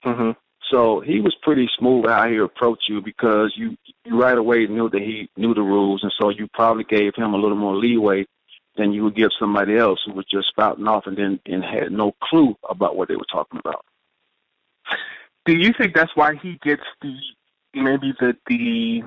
Mm-hmm. 0.05 0.31
So 0.71 1.01
he 1.01 1.21
was 1.21 1.35
pretty 1.43 1.69
smooth 1.79 2.07
how 2.07 2.29
he 2.29 2.37
approached 2.37 2.89
you 2.89 3.01
because 3.01 3.55
you, 3.57 3.77
you 4.05 4.21
right 4.21 4.37
away 4.37 4.67
knew 4.67 4.89
that 4.91 5.01
he 5.01 5.31
knew 5.37 5.55
the 5.55 5.63
rules, 5.63 6.03
and 6.03 6.13
so 6.21 6.29
you 6.29 6.49
probably 6.53 6.85
gave 6.85 7.15
him 7.15 7.33
a 7.33 7.39
little 7.39 7.57
more 7.57 7.77
leeway 7.77 8.27
than 8.77 8.93
you 8.93 9.05
would 9.05 9.17
give 9.17 9.31
somebody 9.39 9.77
else 9.77 10.01
who 10.07 10.13
was 10.13 10.27
just 10.27 10.49
spouting 10.49 10.87
off 10.87 11.07
and 11.07 11.17
then 11.17 11.41
and 11.47 11.65
had 11.65 11.91
no 11.91 12.13
clue 12.23 12.55
about 12.69 12.97
what 12.97 13.09
they 13.09 13.17
were 13.17 13.27
talking 13.31 13.59
about. 13.59 13.85
Do 15.45 15.55
you 15.57 15.73
think 15.73 15.95
that's 15.95 16.15
why 16.15 16.35
he 16.35 16.59
gets 16.63 16.83
the 17.03 17.15
maybe 17.75 18.13
the 18.21 18.37
the 18.47 19.03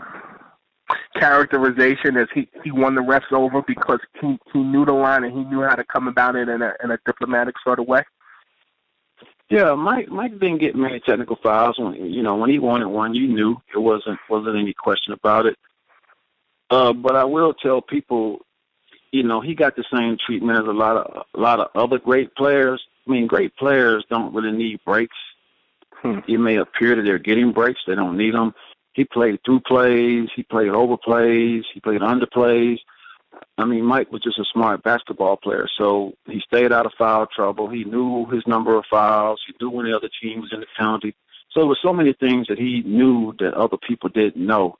characterization 1.17 2.17
as 2.17 2.27
he 2.33 2.49
he 2.63 2.71
won 2.71 2.95
the 2.95 3.01
refs 3.01 3.31
over 3.31 3.61
because 3.61 3.99
he 4.19 4.37
he 4.51 4.59
knew 4.59 4.85
the 4.85 4.93
line 4.93 5.23
and 5.23 5.33
he 5.33 5.43
knew 5.45 5.61
how 5.61 5.75
to 5.75 5.83
come 5.83 6.07
about 6.07 6.35
it 6.35 6.49
in 6.49 6.61
a 6.61 6.73
in 6.83 6.91
a 6.91 6.97
diplomatic 7.05 7.55
sort 7.63 7.79
of 7.79 7.87
way? 7.87 8.03
Yeah, 9.51 9.75
Mike 9.75 10.07
Mike 10.07 10.39
didn't 10.39 10.59
get 10.59 10.77
many 10.77 11.01
technical 11.01 11.35
fouls. 11.35 11.77
When 11.77 11.93
you 11.95 12.23
know 12.23 12.37
when 12.37 12.49
he 12.49 12.57
wanted 12.57 12.87
one, 12.87 13.13
you 13.13 13.27
knew 13.27 13.57
it 13.75 13.79
wasn't 13.79 14.17
wasn't 14.29 14.57
any 14.57 14.73
question 14.73 15.11
about 15.11 15.45
it. 15.45 15.57
Uh, 16.69 16.93
but 16.93 17.17
I 17.17 17.25
will 17.25 17.53
tell 17.53 17.81
people, 17.81 18.45
you 19.11 19.23
know, 19.23 19.41
he 19.41 19.53
got 19.53 19.75
the 19.75 19.83
same 19.93 20.17
treatment 20.25 20.57
as 20.57 20.65
a 20.65 20.71
lot 20.71 20.95
of 20.95 21.25
a 21.35 21.39
lot 21.39 21.59
of 21.59 21.67
other 21.75 21.99
great 21.99 22.33
players. 22.33 22.81
I 23.05 23.11
mean, 23.11 23.27
great 23.27 23.53
players 23.57 24.05
don't 24.09 24.33
really 24.33 24.53
need 24.53 24.79
breaks. 24.85 25.17
Hmm. 25.95 26.19
It 26.29 26.37
may 26.37 26.55
appear 26.55 26.95
that 26.95 27.01
they're 27.01 27.19
getting 27.19 27.51
breaks; 27.51 27.81
they 27.85 27.95
don't 27.95 28.17
need 28.17 28.33
them. 28.33 28.53
He 28.93 29.03
played 29.03 29.39
through 29.43 29.61
plays, 29.61 30.29
he 30.33 30.43
played 30.43 30.69
over 30.69 30.95
plays, 30.95 31.65
he 31.73 31.81
played 31.81 32.01
under 32.01 32.25
plays. 32.25 32.79
I 33.57 33.65
mean, 33.65 33.85
Mike 33.85 34.11
was 34.11 34.21
just 34.21 34.39
a 34.39 34.45
smart 34.51 34.83
basketball 34.83 35.37
player, 35.37 35.67
so 35.77 36.13
he 36.25 36.41
stayed 36.41 36.71
out 36.71 36.85
of 36.85 36.93
foul 36.97 37.27
trouble. 37.33 37.69
He 37.69 37.83
knew 37.83 38.25
his 38.27 38.43
number 38.47 38.77
of 38.77 38.85
fouls. 38.89 39.41
He 39.45 39.53
knew 39.61 39.69
when 39.69 39.85
the 39.85 39.95
other 39.95 40.09
team 40.21 40.41
was 40.41 40.51
in 40.51 40.59
the 40.59 40.67
county. 40.77 41.15
So 41.51 41.61
there 41.61 41.67
were 41.67 41.77
so 41.81 41.93
many 41.93 42.13
things 42.13 42.47
that 42.47 42.57
he 42.57 42.81
knew 42.85 43.33
that 43.39 43.53
other 43.53 43.77
people 43.87 44.09
didn't 44.09 44.45
know. 44.45 44.77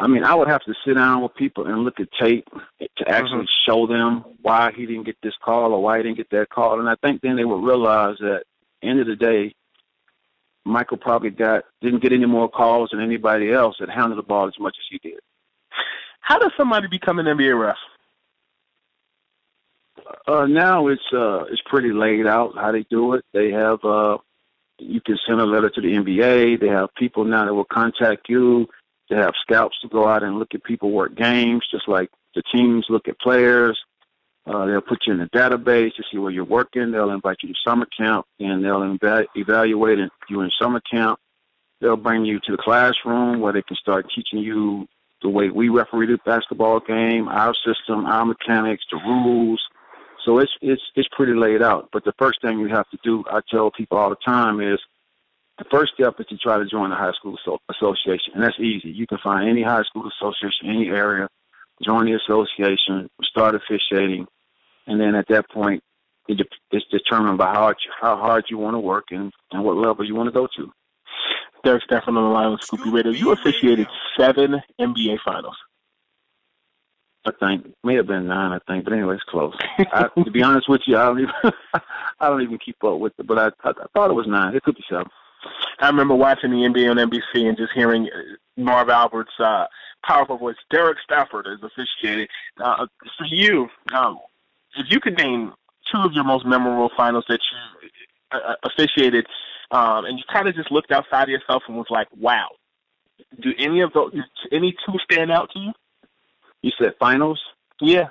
I 0.00 0.06
mean, 0.06 0.24
I 0.24 0.34
would 0.34 0.48
have 0.48 0.62
to 0.64 0.74
sit 0.84 0.94
down 0.94 1.22
with 1.22 1.34
people 1.34 1.66
and 1.66 1.82
look 1.82 1.98
at 1.98 2.08
tape 2.20 2.46
to 2.80 3.08
actually 3.08 3.46
mm-hmm. 3.46 3.70
show 3.70 3.86
them 3.86 4.24
why 4.42 4.70
he 4.76 4.86
didn't 4.86 5.06
get 5.06 5.16
this 5.22 5.34
call 5.42 5.72
or 5.72 5.82
why 5.82 5.96
he 5.96 6.04
didn't 6.04 6.18
get 6.18 6.30
that 6.30 6.50
call. 6.50 6.78
And 6.78 6.88
I 6.88 6.94
think 7.02 7.20
then 7.20 7.36
they 7.36 7.44
would 7.44 7.64
realize 7.64 8.16
that, 8.20 8.44
end 8.80 9.00
of 9.00 9.08
the 9.08 9.16
day, 9.16 9.54
Michael 10.64 10.98
probably 10.98 11.30
got 11.30 11.64
didn't 11.80 12.02
get 12.02 12.12
any 12.12 12.26
more 12.26 12.48
calls 12.48 12.90
than 12.90 13.00
anybody 13.00 13.52
else 13.52 13.76
that 13.80 13.88
handled 13.88 14.18
the 14.18 14.22
ball 14.22 14.46
as 14.46 14.58
much 14.60 14.76
as 14.78 14.86
he 14.88 15.08
did. 15.08 15.18
How 16.28 16.38
does 16.38 16.52
somebody 16.58 16.88
become 16.88 17.18
an 17.18 17.24
NBA 17.24 17.58
ref? 17.58 17.78
Uh, 20.26 20.44
now 20.44 20.88
it's 20.88 21.00
uh, 21.10 21.44
it's 21.44 21.62
pretty 21.64 21.90
laid 21.90 22.26
out 22.26 22.52
how 22.54 22.70
they 22.70 22.84
do 22.90 23.14
it. 23.14 23.24
They 23.32 23.50
have 23.50 23.82
uh, 23.82 24.18
you 24.78 25.00
can 25.00 25.16
send 25.26 25.40
a 25.40 25.46
letter 25.46 25.70
to 25.70 25.80
the 25.80 25.88
NBA. 25.88 26.60
They 26.60 26.68
have 26.68 26.90
people 26.98 27.24
now 27.24 27.46
that 27.46 27.54
will 27.54 27.64
contact 27.64 28.28
you. 28.28 28.66
They 29.08 29.16
have 29.16 29.32
scouts 29.40 29.76
to 29.80 29.88
go 29.88 30.06
out 30.06 30.22
and 30.22 30.38
look 30.38 30.48
at 30.54 30.62
people 30.64 30.90
work 30.90 31.14
games, 31.14 31.62
just 31.70 31.88
like 31.88 32.10
the 32.34 32.42
teams 32.54 32.84
look 32.90 33.08
at 33.08 33.18
players. 33.20 33.78
Uh, 34.46 34.66
they'll 34.66 34.82
put 34.82 35.06
you 35.06 35.14
in 35.14 35.22
a 35.22 35.28
database 35.28 35.94
to 35.96 36.02
see 36.12 36.18
where 36.18 36.30
you're 36.30 36.44
working. 36.44 36.92
They'll 36.92 37.10
invite 37.10 37.38
you 37.42 37.48
to 37.48 37.54
summer 37.66 37.86
camp, 37.98 38.26
and 38.38 38.62
they'll 38.62 38.84
eva- 38.84 39.28
evaluate 39.34 39.98
you 40.28 40.42
in 40.42 40.50
summer 40.60 40.82
camp. 40.90 41.18
They'll 41.80 41.96
bring 41.96 42.26
you 42.26 42.38
to 42.40 42.52
the 42.52 42.58
classroom 42.58 43.40
where 43.40 43.54
they 43.54 43.62
can 43.62 43.78
start 43.78 44.10
teaching 44.14 44.40
you 44.40 44.86
the 45.22 45.28
way 45.28 45.50
we 45.50 45.68
referee 45.68 46.06
the 46.06 46.18
basketball 46.24 46.80
game, 46.80 47.28
our 47.28 47.54
system, 47.54 48.06
our 48.06 48.24
mechanics, 48.24 48.84
the 48.90 48.98
rules. 48.98 49.62
So 50.24 50.38
it's 50.38 50.52
it's 50.60 50.82
it's 50.94 51.08
pretty 51.12 51.34
laid 51.34 51.62
out. 51.62 51.88
But 51.92 52.04
the 52.04 52.12
first 52.18 52.42
thing 52.42 52.58
you 52.58 52.68
have 52.68 52.88
to 52.90 52.98
do, 53.02 53.24
I 53.30 53.40
tell 53.50 53.70
people 53.70 53.98
all 53.98 54.10
the 54.10 54.16
time, 54.16 54.60
is 54.60 54.78
the 55.58 55.64
first 55.70 55.94
step 55.94 56.20
is 56.20 56.26
to 56.26 56.36
try 56.36 56.58
to 56.58 56.66
join 56.66 56.90
the 56.90 56.96
high 56.96 57.12
school 57.12 57.36
association, 57.68 58.34
and 58.34 58.42
that's 58.42 58.58
easy. 58.60 58.90
You 58.90 59.06
can 59.06 59.18
find 59.18 59.48
any 59.48 59.62
high 59.62 59.82
school 59.82 60.08
association, 60.08 60.68
any 60.68 60.88
area, 60.88 61.28
join 61.84 62.06
the 62.06 62.14
association, 62.14 63.10
start 63.22 63.54
officiating, 63.54 64.26
and 64.86 65.00
then 65.00 65.14
at 65.14 65.28
that 65.28 65.50
point, 65.50 65.82
it's 66.28 66.86
determined 66.90 67.38
by 67.38 67.52
how 67.52 67.74
how 68.00 68.16
hard 68.16 68.44
you 68.50 68.58
want 68.58 68.74
to 68.74 68.80
work 68.80 69.06
and 69.10 69.32
and 69.52 69.64
what 69.64 69.76
level 69.76 70.04
you 70.04 70.14
want 70.14 70.28
to 70.28 70.32
go 70.32 70.46
to. 70.56 70.72
Derek 71.64 71.82
Stafford 71.82 72.08
on 72.08 72.14
the 72.14 72.20
line 72.20 72.52
with 72.52 72.62
Scoop 72.62 72.84
B 72.84 72.90
Radio. 72.90 73.12
You 73.12 73.32
officiated 73.32 73.86
seven 74.16 74.60
NBA 74.80 75.18
finals. 75.24 75.56
I 77.26 77.32
think 77.38 77.74
may 77.84 77.96
have 77.96 78.06
been 78.06 78.26
nine. 78.26 78.52
I 78.52 78.58
think, 78.70 78.84
but 78.84 78.92
anyway, 78.92 79.16
it's 79.16 79.24
close. 79.24 79.54
I, 79.92 80.08
to 80.24 80.30
be 80.30 80.42
honest 80.42 80.68
with 80.68 80.82
you, 80.86 80.96
I 80.96 81.04
don't 81.06 81.20
even 81.20 81.34
I 82.20 82.28
don't 82.28 82.42
even 82.42 82.58
keep 82.58 82.82
up 82.84 82.98
with 82.98 83.12
it, 83.18 83.26
but 83.26 83.38
I, 83.38 83.46
I, 83.68 83.70
I 83.70 83.86
thought 83.92 84.10
it 84.10 84.14
was 84.14 84.26
nine. 84.26 84.54
It 84.54 84.62
could 84.62 84.76
be 84.76 84.84
seven. 84.88 85.08
I 85.78 85.86
remember 85.86 86.14
watching 86.14 86.50
the 86.50 86.56
NBA 86.56 86.90
on 86.90 86.96
NBC 86.96 87.48
and 87.48 87.56
just 87.56 87.72
hearing 87.72 88.06
uh, 88.06 88.36
Marv 88.56 88.88
Albert's 88.88 89.38
uh, 89.38 89.66
powerful 90.04 90.36
voice. 90.36 90.56
Derek 90.70 90.98
Stafford 91.04 91.46
is 91.46 91.62
officiating. 91.62 92.26
Uh, 92.60 92.86
for 93.16 93.26
you, 93.26 93.68
um, 93.94 94.18
if 94.76 94.86
you 94.90 95.00
could 95.00 95.16
name 95.16 95.52
two 95.92 96.00
of 96.00 96.12
your 96.12 96.24
most 96.24 96.44
memorable 96.44 96.90
finals 96.96 97.24
that 97.28 97.40
you 97.52 97.88
uh, 98.32 98.54
officiated, 98.64 99.26
um, 99.70 100.04
and 100.04 100.18
you 100.18 100.24
kind 100.32 100.48
of 100.48 100.54
just 100.54 100.70
looked 100.70 100.90
outside 100.90 101.24
of 101.24 101.28
yourself 101.28 101.62
and 101.68 101.76
was 101.76 101.86
like, 101.90 102.08
"Wow." 102.16 102.48
Do 103.40 103.50
any 103.58 103.80
of 103.80 103.92
those, 103.92 104.12
any 104.52 104.72
two 104.86 104.94
stand 105.10 105.30
out 105.30 105.50
to 105.52 105.58
you? 105.58 105.72
You 106.62 106.70
said 106.78 106.94
finals. 106.98 107.40
Yeah. 107.80 108.08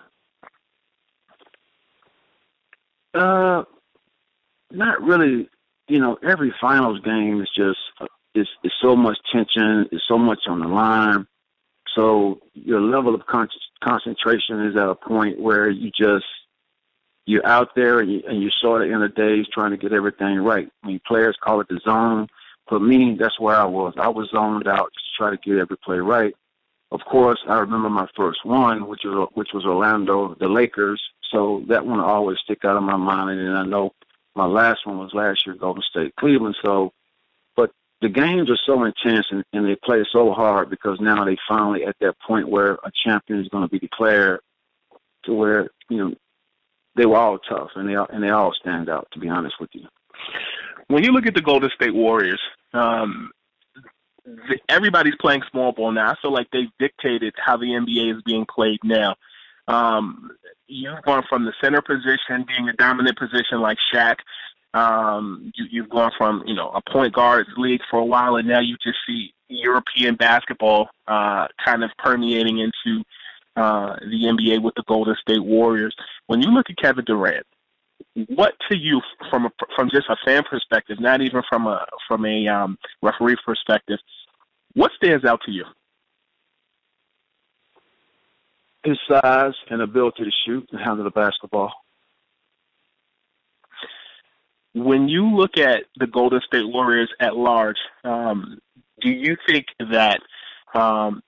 Uh, 3.14 3.64
not 4.72 5.02
really. 5.02 5.50
You 5.88 6.00
know, 6.00 6.18
every 6.22 6.54
finals 6.60 7.00
game 7.02 7.42
is 7.42 7.50
just 7.56 7.80
is 8.36 8.48
is 8.64 8.72
so 8.82 8.96
much 8.96 9.18
tension, 9.32 9.88
It's 9.92 10.04
so 10.08 10.18
much 10.18 10.42
on 10.48 10.60
the 10.60 10.68
line. 10.68 11.28
So 11.96 12.42
your 12.54 12.82
level 12.82 13.16
of 13.16 13.26
con- 13.26 13.50
concentration 13.84 14.66
is 14.68 14.76
at 14.76 14.88
a 14.88 14.96
point 14.96 15.40
where 15.40 15.70
you 15.70 15.90
just 15.90 16.26
you're 17.28 17.46
out 17.46 17.76
there 17.76 18.00
and 18.00 18.12
you, 18.12 18.24
and 18.28 18.42
you 18.42 18.50
sort 18.50 18.82
of 18.82 18.90
in 18.90 19.02
the 19.02 19.10
days 19.10 19.46
trying 19.54 19.72
to 19.72 19.78
get 19.78 19.92
everything 19.92 20.38
right. 20.38 20.72
I 20.82 20.88
mean, 20.88 21.02
players 21.06 21.38
call 21.40 21.60
it 21.60 21.68
the 21.68 21.80
zone. 21.84 22.30
For 22.70 22.80
me, 22.80 23.18
that's 23.20 23.40
where 23.40 23.56
I 23.56 23.66
was. 23.66 23.94
I 23.98 24.08
was 24.08 24.30
zoned 24.32 24.68
out 24.68 24.92
to 24.94 25.00
try 25.18 25.30
to 25.30 25.38
get 25.38 25.60
every 25.60 25.78
play 25.78 25.98
right. 25.98 26.34
Of 26.90 27.02
course, 27.02 27.40
I 27.48 27.60
remember 27.60 27.90
my 27.90 28.08
first 28.16 28.46
one, 28.46 28.88
which 28.88 29.02
was 29.04 29.30
which 29.34 29.50
was 29.54 29.66
Orlando, 29.66 30.36
the 30.40 30.48
Lakers. 30.48 31.02
So 31.30 31.64
that 31.68 31.86
one 31.86 32.00
always 32.00 32.38
stick 32.40 32.64
out 32.64 32.78
of 32.78 32.84
my 32.84 32.96
mind. 32.96 33.42
And 33.42 33.58
I 33.58 33.66
know 33.66 33.94
my 34.34 34.46
last 34.46 34.88
one 34.88 34.98
was 34.98 35.14
last 35.14 35.46
year, 35.46 35.56
Golden 35.56 35.84
State, 35.84 36.16
Cleveland. 36.16 36.56
So, 36.64 36.94
but 37.58 37.72
the 38.00 38.08
games 38.08 38.50
are 38.50 38.60
so 38.66 38.86
intense 38.86 39.28
and, 39.32 39.44
and 39.52 39.66
they 39.66 39.76
play 39.76 40.06
so 40.10 40.32
hard 40.32 40.70
because 40.70 41.02
now 41.02 41.26
they 41.26 41.36
finally 41.46 41.84
at 41.84 41.98
that 42.00 42.16
point 42.26 42.48
where 42.48 42.76
a 42.86 42.92
champion 43.06 43.42
is 43.42 43.50
going 43.50 43.64
to 43.64 43.70
be 43.70 43.80
declared, 43.80 44.40
to 45.26 45.34
where 45.34 45.70
you 45.90 45.98
know 45.98 46.16
they 46.98 47.06
were 47.06 47.18
all 47.18 47.40
tough 47.40 47.70
and 47.76 47.88
they 47.88 47.96
all, 47.96 48.08
and 48.12 48.24
they 48.24 48.30
all 48.30 48.54
stand 48.60 48.90
out. 48.90 49.08
To 49.14 49.20
be 49.20 49.30
honest 49.30 49.56
with 49.60 49.70
you, 49.74 49.88
when 50.88 51.04
you 51.04 51.12
look 51.12 51.26
at 51.26 51.36
the 51.36 51.42
Golden 51.42 51.70
State 51.76 51.94
Warriors, 51.94 52.42
um, 52.74 53.32
the, 54.26 54.60
everybody's 54.68 55.16
playing 55.20 55.44
small 55.52 55.72
ball 55.72 55.92
now. 55.92 56.12
I 56.12 56.16
feel 56.22 56.34
like 56.34 56.48
they've 56.52 56.72
dictated 56.80 57.34
how 57.38 57.58
the 57.58 57.68
NBA 57.68 58.18
is 58.18 58.22
being 58.24 58.46
played 58.54 58.80
now. 58.84 59.16
Um, 59.68 60.32
you've 60.68 61.02
gone 61.04 61.24
from 61.30 61.46
the 61.46 61.54
center 61.62 61.82
position 61.82 62.46
being 62.48 62.70
a 62.70 62.74
dominant 62.74 63.18
position 63.18 63.62
like 63.62 63.78
Shaq. 63.94 64.16
Um, 64.74 65.52
you, 65.56 65.66
you've 65.70 65.90
gone 65.90 66.12
from 66.18 66.44
you 66.46 66.56
know 66.56 66.70
a 66.70 66.82
point 66.92 67.14
guards 67.14 67.50
league 67.58 67.82
for 67.90 68.00
a 68.00 68.06
while, 68.06 68.36
and 68.36 68.48
now 68.48 68.60
you 68.60 68.76
just 68.84 68.98
see 69.06 69.34
European 69.50 70.16
basketball 70.16 70.90
uh, 71.08 71.48
kind 71.64 71.84
of 71.84 71.92
permeating 71.98 72.60
into 72.60 73.04
uh, 73.58 73.96
the 74.02 74.26
NBA 74.26 74.62
with 74.62 74.76
the 74.76 74.84
Golden 74.88 75.16
State 75.20 75.44
Warriors. 75.44 75.96
When 76.28 76.42
you 76.42 76.52
look 76.52 76.70
at 76.70 76.78
Kevin 76.78 77.04
Durant, 77.06 77.46
what 78.30 78.54
to 78.70 78.78
you 78.78 79.02
from 79.32 79.48
a, 79.48 79.50
from 79.76 79.90
just 79.90 80.08
a 80.10 80.16
fan 80.24 80.44
perspective, 80.50 81.00
not 81.00 81.22
even 81.22 81.42
from 81.50 81.66
a 81.66 81.84
from 82.08 82.26
a 82.26 82.48
um, 82.48 82.78
referee 83.02 83.36
perspective, 83.44 83.98
what 84.74 84.92
stands 84.96 85.26
out 85.26 85.42
to 85.46 85.52
you? 85.52 85.66
His 88.84 88.98
size 89.10 89.54
and 89.70 89.82
ability 89.82 90.24
to 90.24 90.32
shoot 90.46 90.70
and 90.72 90.80
handle 90.80 91.04
the 91.04 91.10
basketball. 91.10 91.74
When 94.76 95.08
you 95.08 95.36
look 95.36 95.58
at 95.58 95.86
the 95.98 96.06
Golden 96.06 96.42
State 96.46 96.68
Warriors 96.68 97.10
at 97.20 97.36
large, 97.36 97.78
um, 98.04 98.60
do 99.02 99.10
you 99.10 99.36
think 99.48 99.66
that 99.80 100.20
um, 100.76 101.24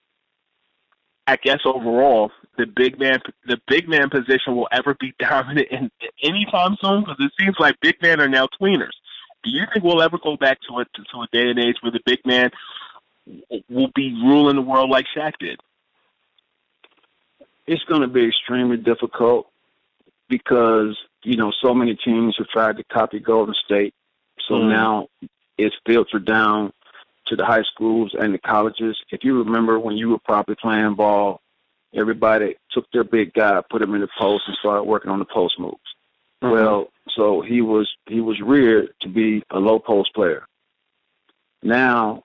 I 1.30 1.36
guess 1.36 1.60
overall 1.64 2.32
the 2.58 2.66
big 2.66 3.00
man 3.00 3.20
the 3.46 3.62
big 3.68 3.88
man 3.88 4.10
position 4.10 4.56
will 4.56 4.68
ever 4.72 4.96
be 5.00 5.14
dominant 5.20 5.68
in, 5.70 5.92
in 6.02 6.10
any 6.24 6.48
time 6.52 6.76
soon? 6.82 7.02
Because 7.02 7.18
it 7.20 7.32
seems 7.40 7.56
like 7.60 7.80
big 7.82 8.02
men 8.02 8.20
are 8.20 8.28
now 8.28 8.48
tweeners. 8.60 8.98
Do 9.44 9.52
you 9.52 9.62
think 9.72 9.86
we'll 9.86 10.02
ever 10.02 10.18
go 10.18 10.38
back 10.38 10.58
to 10.68 10.80
a 10.80 10.86
to 10.86 11.22
a 11.22 11.28
day 11.32 11.52
and 11.52 11.60
age 11.60 11.76
where 11.82 11.92
the 11.92 12.02
big 12.04 12.20
man 12.26 12.50
will 13.70 13.92
be 13.94 14.12
ruling 14.24 14.56
the 14.56 14.64
world 14.64 14.90
like 14.90 15.06
Shaq 15.16 15.34
did? 15.40 15.60
It's 17.68 17.84
going 17.84 18.02
to 18.02 18.08
be 18.08 18.26
extremely 18.26 18.78
difficult 18.78 19.52
because 20.28 20.98
you 21.24 21.38
know 21.38 21.52
so 21.62 21.76
many 21.76 21.96
teams 21.96 22.36
have 22.40 22.48
tried 22.48 22.78
to 22.78 22.84
copy 22.86 23.20
Golden 23.20 23.54
State. 23.66 23.94
So 24.48 24.56
mm. 24.56 24.70
now 24.70 25.08
it's 25.60 25.76
filtered 25.86 26.26
down 26.26 26.74
to 27.30 27.36
the 27.36 27.46
high 27.46 27.64
schools 27.64 28.14
and 28.20 28.34
the 28.34 28.40
colleges. 28.40 28.98
If 29.12 29.24
you 29.24 29.42
remember 29.44 29.80
when 29.80 29.98
you 29.98 30.10
were 30.10 30.20
probably 30.20 30.56
playing 30.56 30.96
ball, 30.96 31.42
everybody 31.94 32.56
took 32.72 32.86
their 32.92 33.04
big 33.04 33.34
guy, 33.34 33.62
put 33.70 33.82
him 33.82 33.96
in 33.96 34.02
the 34.02 34.10
post, 34.20 34.44
and 34.48 34.58
started 34.60 34.84
working 34.84 35.12
on 35.12 35.20
the 35.20 35.26
post 35.26 35.60
moves. 35.60 35.78
Mm-hmm. 36.44 36.54
Well, 36.54 36.88
so 37.16 37.42
he 37.42 37.62
was 37.62 37.90
he 38.08 38.22
was 38.22 38.40
reared 38.42 38.94
to 39.02 39.10
be 39.10 39.44
a 39.52 39.60
low 39.60 39.80
post 39.80 40.14
player. 40.14 40.46
Now, 41.62 42.24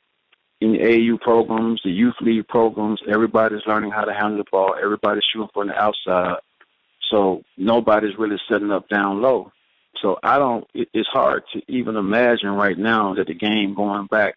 in 0.61 0.73
the 0.73 0.79
AAU 0.79 1.21
programs, 1.21 1.81
the 1.85 1.91
youth 1.91 2.15
league 2.21 2.47
programs, 2.49 3.01
everybody's 3.09 3.67
learning 3.67 3.91
how 3.91 4.05
to 4.05 4.15
handle 4.15 4.39
the 4.39 4.45
ball. 4.51 4.77
Everybody's 4.81 5.25
shooting 5.33 5.49
from 5.53 5.69
the 5.69 5.75
outside. 5.75 6.37
So 7.11 7.43
nobody's 7.57 8.17
really 8.19 8.39
setting 8.49 8.71
up 8.71 8.89
down 8.89 9.21
low. 9.21 9.53
So 10.01 10.19
I 10.23 10.39
don't. 10.39 10.67
It, 10.75 10.89
it's 10.93 11.09
hard 11.09 11.43
to 11.53 11.63
even 11.69 11.97
imagine 11.97 12.51
right 12.51 12.79
now 12.79 13.15
that 13.15 13.27
the 13.27 13.35
game 13.35 13.75
going 13.75 14.07
back 14.07 14.37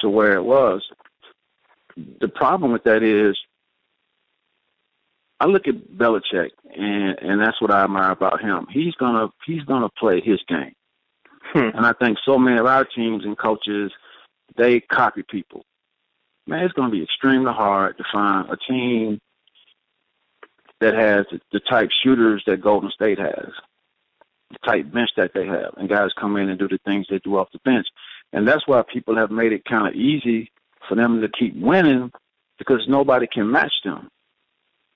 to 0.00 0.08
where 0.08 0.34
it 0.34 0.44
was. 0.44 0.82
The 2.20 2.28
problem 2.28 2.72
with 2.72 2.84
that 2.84 3.02
is 3.02 3.36
I 5.40 5.46
look 5.46 5.68
at 5.68 5.74
Belichick 5.74 6.50
and 6.76 7.18
and 7.20 7.40
that's 7.40 7.60
what 7.60 7.70
I 7.70 7.84
admire 7.84 8.10
about 8.10 8.40
him. 8.40 8.66
He's 8.70 8.94
gonna 8.94 9.28
he's 9.46 9.62
gonna 9.64 9.88
play 9.98 10.20
his 10.20 10.40
game. 10.48 10.74
Hmm. 11.52 11.76
And 11.76 11.86
I 11.86 11.92
think 11.92 12.18
so 12.24 12.38
many 12.38 12.58
of 12.58 12.66
our 12.66 12.84
teams 12.84 13.24
and 13.24 13.38
coaches 13.38 13.92
they 14.56 14.80
copy 14.80 15.22
people. 15.28 15.64
Man, 16.46 16.64
it's 16.64 16.74
gonna 16.74 16.90
be 16.90 17.02
extremely 17.02 17.52
hard 17.52 17.98
to 17.98 18.04
find 18.12 18.50
a 18.50 18.56
team 18.56 19.20
that 20.80 20.94
has 20.94 21.26
the 21.52 21.60
type 21.60 21.90
shooters 22.02 22.42
that 22.46 22.60
Golden 22.60 22.90
State 22.90 23.18
has, 23.18 23.50
the 24.50 24.58
type 24.64 24.92
bench 24.92 25.10
that 25.16 25.32
they 25.34 25.46
have, 25.46 25.74
and 25.76 25.88
guys 25.88 26.10
come 26.18 26.36
in 26.36 26.48
and 26.48 26.58
do 26.58 26.68
the 26.68 26.78
things 26.84 27.06
they 27.08 27.18
do 27.18 27.36
off 27.36 27.48
the 27.52 27.58
bench. 27.64 27.86
And 28.32 28.46
that's 28.46 28.66
why 28.66 28.82
people 28.82 29.16
have 29.16 29.30
made 29.30 29.52
it 29.52 29.64
kind 29.64 29.86
of 29.86 29.94
easy 29.94 30.50
for 30.88 30.94
them 30.94 31.20
to 31.20 31.28
keep 31.28 31.56
winning 31.56 32.10
because 32.58 32.84
nobody 32.88 33.26
can 33.26 33.50
match 33.50 33.72
them. 33.84 34.08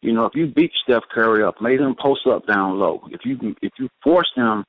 You 0.02 0.12
know, 0.12 0.24
if 0.24 0.34
you 0.34 0.46
beat 0.46 0.72
Steph 0.82 1.02
Curry 1.10 1.42
up, 1.42 1.60
made 1.60 1.80
him 1.80 1.94
post 2.00 2.26
up 2.26 2.46
down 2.46 2.78
low, 2.78 3.02
if 3.10 3.20
you 3.24 3.54
if 3.60 3.72
you 3.78 3.88
force 4.02 4.30
him 4.34 4.64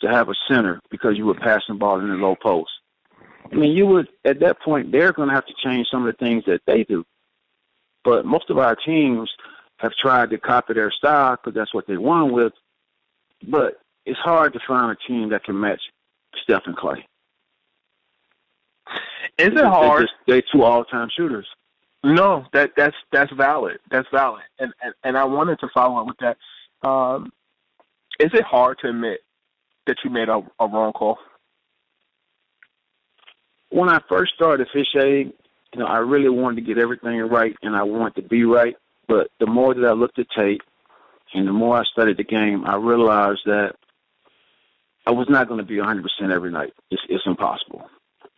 to 0.00 0.08
have 0.08 0.28
a 0.28 0.34
center 0.48 0.80
because 0.90 1.16
you 1.16 1.26
were 1.26 1.34
passing 1.34 1.62
the 1.68 1.74
ball 1.74 2.00
in 2.00 2.08
the 2.08 2.16
low 2.16 2.34
post, 2.34 2.70
I 3.52 3.54
mean, 3.54 3.72
you 3.72 3.86
would 3.86 4.08
at 4.24 4.40
that 4.40 4.60
point 4.60 4.90
they're 4.90 5.12
going 5.12 5.28
to 5.28 5.34
have 5.34 5.46
to 5.46 5.54
change 5.64 5.86
some 5.90 6.06
of 6.06 6.12
the 6.12 6.24
things 6.24 6.44
that 6.46 6.62
they 6.66 6.82
do. 6.84 7.04
But 8.02 8.26
most 8.26 8.50
of 8.50 8.58
our 8.58 8.74
teams 8.74 9.30
have 9.78 9.92
tried 10.00 10.30
to 10.30 10.38
copy 10.38 10.74
their 10.74 10.90
style 10.90 11.36
because 11.36 11.54
that's 11.54 11.72
what 11.72 11.86
they 11.86 11.96
won 11.96 12.32
with. 12.32 12.52
But 13.46 13.80
it's 14.06 14.18
hard 14.18 14.52
to 14.54 14.60
find 14.66 14.90
a 14.90 15.08
team 15.08 15.30
that 15.30 15.44
can 15.44 15.58
match 15.58 15.80
Steph 16.42 16.62
and 16.66 16.76
Clay. 16.76 17.06
Is 19.38 19.48
it 19.48 19.64
hard? 19.64 20.08
They're, 20.26 20.42
two 20.52 20.62
all-time 20.62 21.08
shooters. 21.16 21.46
No, 22.04 22.44
that 22.52 22.72
that's 22.76 22.96
that's 23.12 23.32
valid. 23.32 23.78
That's 23.90 24.06
valid, 24.12 24.42
and 24.58 24.72
and, 24.82 24.94
and 25.04 25.16
I 25.16 25.24
wanted 25.24 25.58
to 25.60 25.68
follow 25.72 26.02
up 26.02 26.06
with 26.06 26.18
that. 26.18 26.36
Um, 26.86 27.32
is 28.20 28.30
it 28.34 28.44
hard 28.44 28.78
to 28.80 28.90
admit 28.90 29.20
that 29.86 29.96
you 30.04 30.10
made 30.10 30.28
a, 30.28 30.42
a 30.60 30.68
wrong 30.68 30.92
call? 30.92 31.18
When 33.70 33.88
I 33.88 34.00
first 34.08 34.34
started 34.34 34.68
officiating, 34.68 35.32
you 35.72 35.80
know, 35.80 35.86
I 35.86 35.98
really 35.98 36.28
wanted 36.28 36.56
to 36.56 36.74
get 36.74 36.78
everything 36.78 37.18
right, 37.20 37.56
and 37.62 37.74
I 37.74 37.82
wanted 37.82 38.22
to 38.22 38.28
be 38.28 38.44
right. 38.44 38.76
But 39.08 39.30
the 39.40 39.46
more 39.46 39.74
that 39.74 39.84
I 39.84 39.92
looked 39.92 40.18
at 40.18 40.26
tape, 40.36 40.60
and 41.32 41.48
the 41.48 41.52
more 41.52 41.78
I 41.78 41.84
studied 41.84 42.18
the 42.18 42.24
game, 42.24 42.64
I 42.66 42.76
realized 42.76 43.40
that 43.46 43.76
I 45.06 45.10
was 45.10 45.26
not 45.28 45.48
going 45.48 45.58
to 45.58 45.66
be 45.66 45.76
100% 45.76 46.04
every 46.30 46.50
night. 46.50 46.72
It's, 46.90 47.02
it's 47.08 47.24
impossible. 47.26 47.88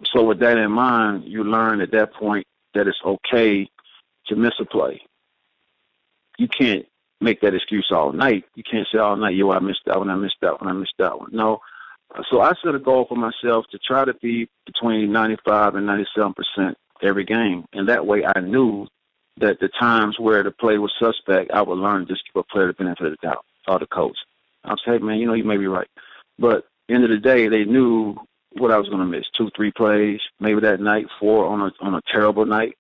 So 0.05 0.25
with 0.25 0.41
that 0.41 0.59
in 0.59 0.71
mind, 0.71 1.25
you 1.27 1.45
learn 1.45 1.81
at 1.81 1.93
that 1.93 2.13
point 2.15 2.47
that 2.75 2.87
it's 2.87 2.99
okay 3.05 3.69
to 4.27 4.37
miss 4.37 4.53
a 4.61 4.65
play. 4.65 5.01
You 6.39 6.49
can't 6.49 6.87
make 7.21 7.41
that 7.41 7.55
excuse 7.55 7.89
all 7.91 8.13
night. 8.13 8.45
You 8.55 8.63
can't 8.71 8.87
say 8.93 8.99
all 8.99 9.17
night, 9.17 9.35
yo, 9.35 9.51
I 9.51 9.59
missed 9.59 9.81
that 9.87 9.99
one, 9.99 10.11
I 10.11 10.17
missed 10.17 10.37
that 10.43 10.61
one, 10.61 10.71
I 10.71 10.73
missed 10.73 10.95
that 10.99 11.19
one. 11.19 11.31
No. 11.33 11.61
So 12.31 12.41
I 12.41 12.53
set 12.63 12.75
a 12.75 12.79
goal 12.79 13.07
for 13.09 13.17
myself 13.17 13.65
to 13.71 13.79
try 13.79 14.05
to 14.05 14.15
be 14.15 14.49
between 14.65 15.13
95 15.13 15.75
and 15.75 15.87
97 15.87 16.35
percent 16.35 16.79
every 17.03 17.25
game, 17.25 17.65
and 17.73 17.89
that 17.89 18.07
way 18.07 18.25
I 18.25 18.41
knew 18.41 18.87
that 19.39 19.61
the 19.61 19.69
times 19.81 20.19
where 20.19 20.43
the 20.43 20.51
play 20.51 20.79
was 20.79 20.93
suspect, 20.99 21.51
I 21.53 21.63
would 21.63 21.79
learn 21.79 22.07
to 22.07 22.13
just 22.13 22.23
give 22.33 22.41
a 22.41 22.53
player 22.53 22.69
the 22.69 22.73
benefit 22.75 23.07
of 23.07 23.13
the 23.13 23.27
doubt, 23.27 23.45
or 23.69 23.79
the 23.79 23.87
coach. 23.87 24.17
Say, 24.67 24.93
hey, 24.93 24.99
man, 24.99 25.19
you 25.19 25.27
know, 25.27 25.35
you 25.35 25.45
may 25.45 25.57
be 25.57 25.67
right, 25.67 25.89
but 26.39 26.65
end 26.89 27.05
of 27.05 27.11
the 27.11 27.19
day, 27.19 27.49
they 27.49 27.65
knew 27.65 28.17
what 28.59 28.71
I 28.71 28.79
was 28.79 28.89
going 28.89 29.01
to 29.01 29.07
miss 29.07 29.27
two, 29.37 29.51
three 29.57 29.73
plays, 29.73 30.21
maybe 30.41 30.61
that 30.61 30.81
night, 30.81 31.07
four 31.19 31.47
on 31.47 31.61
a 31.61 31.85
on 31.85 31.95
a 31.95 32.03
terrible 32.11 32.47
night, 32.47 32.77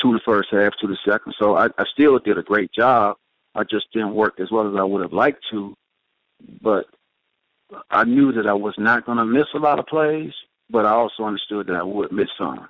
two 0.00 0.12
the 0.12 0.20
first 0.24 0.48
half, 0.50 0.72
two 0.80 0.88
the 0.88 0.96
second. 1.04 1.34
So 1.38 1.56
I, 1.56 1.66
I 1.78 1.84
still 1.92 2.18
did 2.18 2.38
a 2.38 2.42
great 2.42 2.72
job. 2.72 3.16
I 3.54 3.64
just 3.64 3.90
didn't 3.92 4.14
work 4.14 4.38
as 4.40 4.50
well 4.50 4.68
as 4.68 4.78
I 4.78 4.84
would 4.84 5.02
have 5.02 5.12
liked 5.12 5.42
to, 5.50 5.74
but 6.60 6.86
I 7.90 8.04
knew 8.04 8.32
that 8.32 8.46
I 8.46 8.52
was 8.52 8.74
not 8.78 9.06
going 9.06 9.18
to 9.18 9.24
miss 9.24 9.46
a 9.54 9.58
lot 9.58 9.78
of 9.78 9.86
plays, 9.86 10.32
but 10.70 10.84
I 10.84 10.90
also 10.90 11.24
understood 11.24 11.66
that 11.68 11.76
I 11.76 11.82
would 11.82 12.12
miss 12.12 12.28
some. 12.36 12.68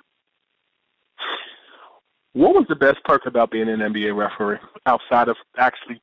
What 2.33 2.53
was 2.53 2.65
the 2.69 2.75
best 2.75 3.03
perk 3.03 3.25
about 3.25 3.51
being 3.51 3.67
an 3.67 3.79
NBA 3.79 4.15
referee 4.15 4.59
outside 4.85 5.27
of 5.27 5.37
actually 5.57 5.99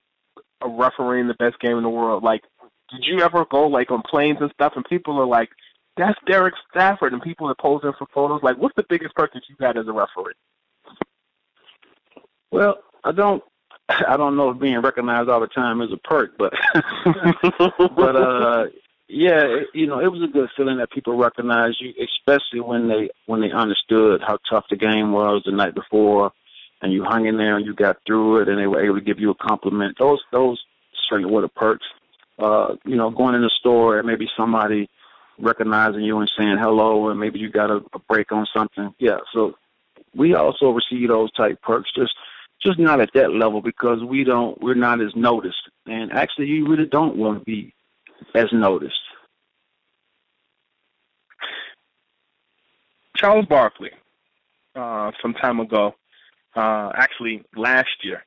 refereeing 0.65 1.29
the 1.29 1.35
best 1.35 1.59
game 1.61 1.77
in 1.77 1.83
the 1.83 1.89
world? 1.89 2.23
Like, 2.23 2.43
did 2.91 3.07
you 3.07 3.21
ever 3.21 3.45
go 3.45 3.67
like 3.67 3.91
on 3.91 4.03
planes 4.03 4.39
and 4.41 4.51
stuff, 4.53 4.73
and 4.77 4.85
people 4.85 5.19
are 5.19 5.27
like, 5.27 5.49
that's 5.97 6.19
Derek 6.27 6.55
Stafford, 6.71 7.13
and 7.13 7.23
people 7.23 7.49
are 7.49 7.55
posing 7.55 7.93
for 7.99 8.07
photos. 8.13 8.43
Like, 8.43 8.57
what's 8.59 8.75
the 8.77 8.85
biggest 8.89 9.15
perk 9.15 9.33
that 9.35 9.43
you 9.49 9.57
had 9.61 9.77
as 9.77 9.87
a 9.87 9.93
referee? 9.93 10.35
Well, 12.51 12.79
I 13.05 13.13
don't, 13.13 13.43
I 13.89 14.17
don't 14.17 14.37
know 14.37 14.51
if 14.51 14.61
being 14.61 14.81
recognized 14.81 15.29
all 15.29 15.41
the 15.41 15.47
time 15.49 15.81
is 15.83 15.91
a 15.93 15.97
perk, 16.09 16.37
but, 16.39 16.53
but 17.97 18.17
uh, 18.17 18.65
yeah, 19.09 19.43
it, 19.43 19.69
you 19.75 19.87
know, 19.87 20.01
it 20.01 20.11
was 20.11 20.23
a 20.23 20.33
good 20.33 20.49
feeling 20.57 20.79
that 20.79 20.91
people 20.91 21.17
recognized 21.17 21.77
you, 21.81 21.93
especially 22.03 22.61
when 22.61 22.89
they 22.89 23.11
when 23.27 23.41
they 23.41 23.53
understood 23.53 24.23
how 24.27 24.39
tough 24.51 24.65
the 24.71 24.77
game 24.77 25.13
was 25.13 25.43
the 25.45 25.53
night 25.53 25.75
before, 25.75 26.33
and 26.81 26.93
you 26.93 27.05
hung 27.05 27.27
in 27.27 27.37
there 27.37 27.57
and 27.57 27.67
you 27.67 27.75
got 27.75 27.99
through 28.07 28.41
it, 28.41 28.49
and 28.49 28.59
they 28.59 28.67
were 28.67 28.85
able 28.85 28.99
to 28.99 29.05
give 29.05 29.21
you 29.21 29.31
a 29.31 29.35
compliment. 29.35 29.97
Those 29.99 30.21
those 30.33 30.61
certainly 31.09 31.33
were 31.33 31.43
the 31.43 31.49
perks. 31.49 31.87
Uh, 32.39 32.75
you 32.85 32.97
know, 32.97 33.11
going 33.11 33.37
in 33.37 33.43
the 33.43 33.51
store 33.61 33.99
and 33.99 34.09
maybe 34.09 34.27
somebody 34.37 34.89
recognizing 35.39 36.03
you 36.03 36.19
and 36.19 36.31
saying 36.39 36.59
hello, 36.59 37.09
and 37.09 37.19
maybe 37.19 37.39
you 37.39 37.51
got 37.51 37.71
a, 37.71 37.81
a 37.93 37.99
break 38.09 38.33
on 38.33 38.47
something. 38.55 38.95
Yeah, 38.99 39.19
so 39.33 39.55
we 40.15 40.35
also 40.35 40.71
receive 40.71 41.09
those 41.09 41.33
type 41.33 41.61
perks, 41.63 41.91
just 41.97 42.13
just 42.63 42.79
not 42.79 43.01
at 43.01 43.11
that 43.15 43.33
level 43.33 43.61
because 43.61 44.03
we 44.03 44.25
don't 44.25 44.61
we're 44.63 44.75
not 44.75 45.01
as 45.01 45.15
noticed, 45.15 45.69
and 45.87 46.13
actually 46.13 46.47
you 46.47 46.67
really 46.69 46.87
don't 46.87 47.17
want 47.17 47.39
to 47.39 47.45
be 47.45 47.75
as 48.35 48.47
noticed. 48.53 48.95
Charles 53.17 53.47
Barkley, 53.47 53.91
uh, 54.75 55.13
some 55.23 55.35
time 55.35 55.61
ago, 55.61 55.95
uh, 56.57 56.91
actually 56.95 57.45
last 57.57 57.89
year, 58.03 58.25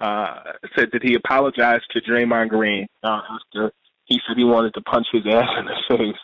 uh, 0.00 0.52
said 0.76 0.88
that 0.92 1.02
he 1.02 1.14
apologized 1.14 1.84
to 1.90 2.00
Draymond 2.00 2.48
Green 2.48 2.86
uh, 3.02 3.20
after 3.30 3.72
he 4.06 4.20
said 4.26 4.36
he 4.36 4.44
wanted 4.44 4.74
to 4.74 4.80
punch 4.80 5.06
his 5.12 5.26
ass 5.26 5.48
in 5.58 5.66
the 5.66 5.96
face. 5.96 6.16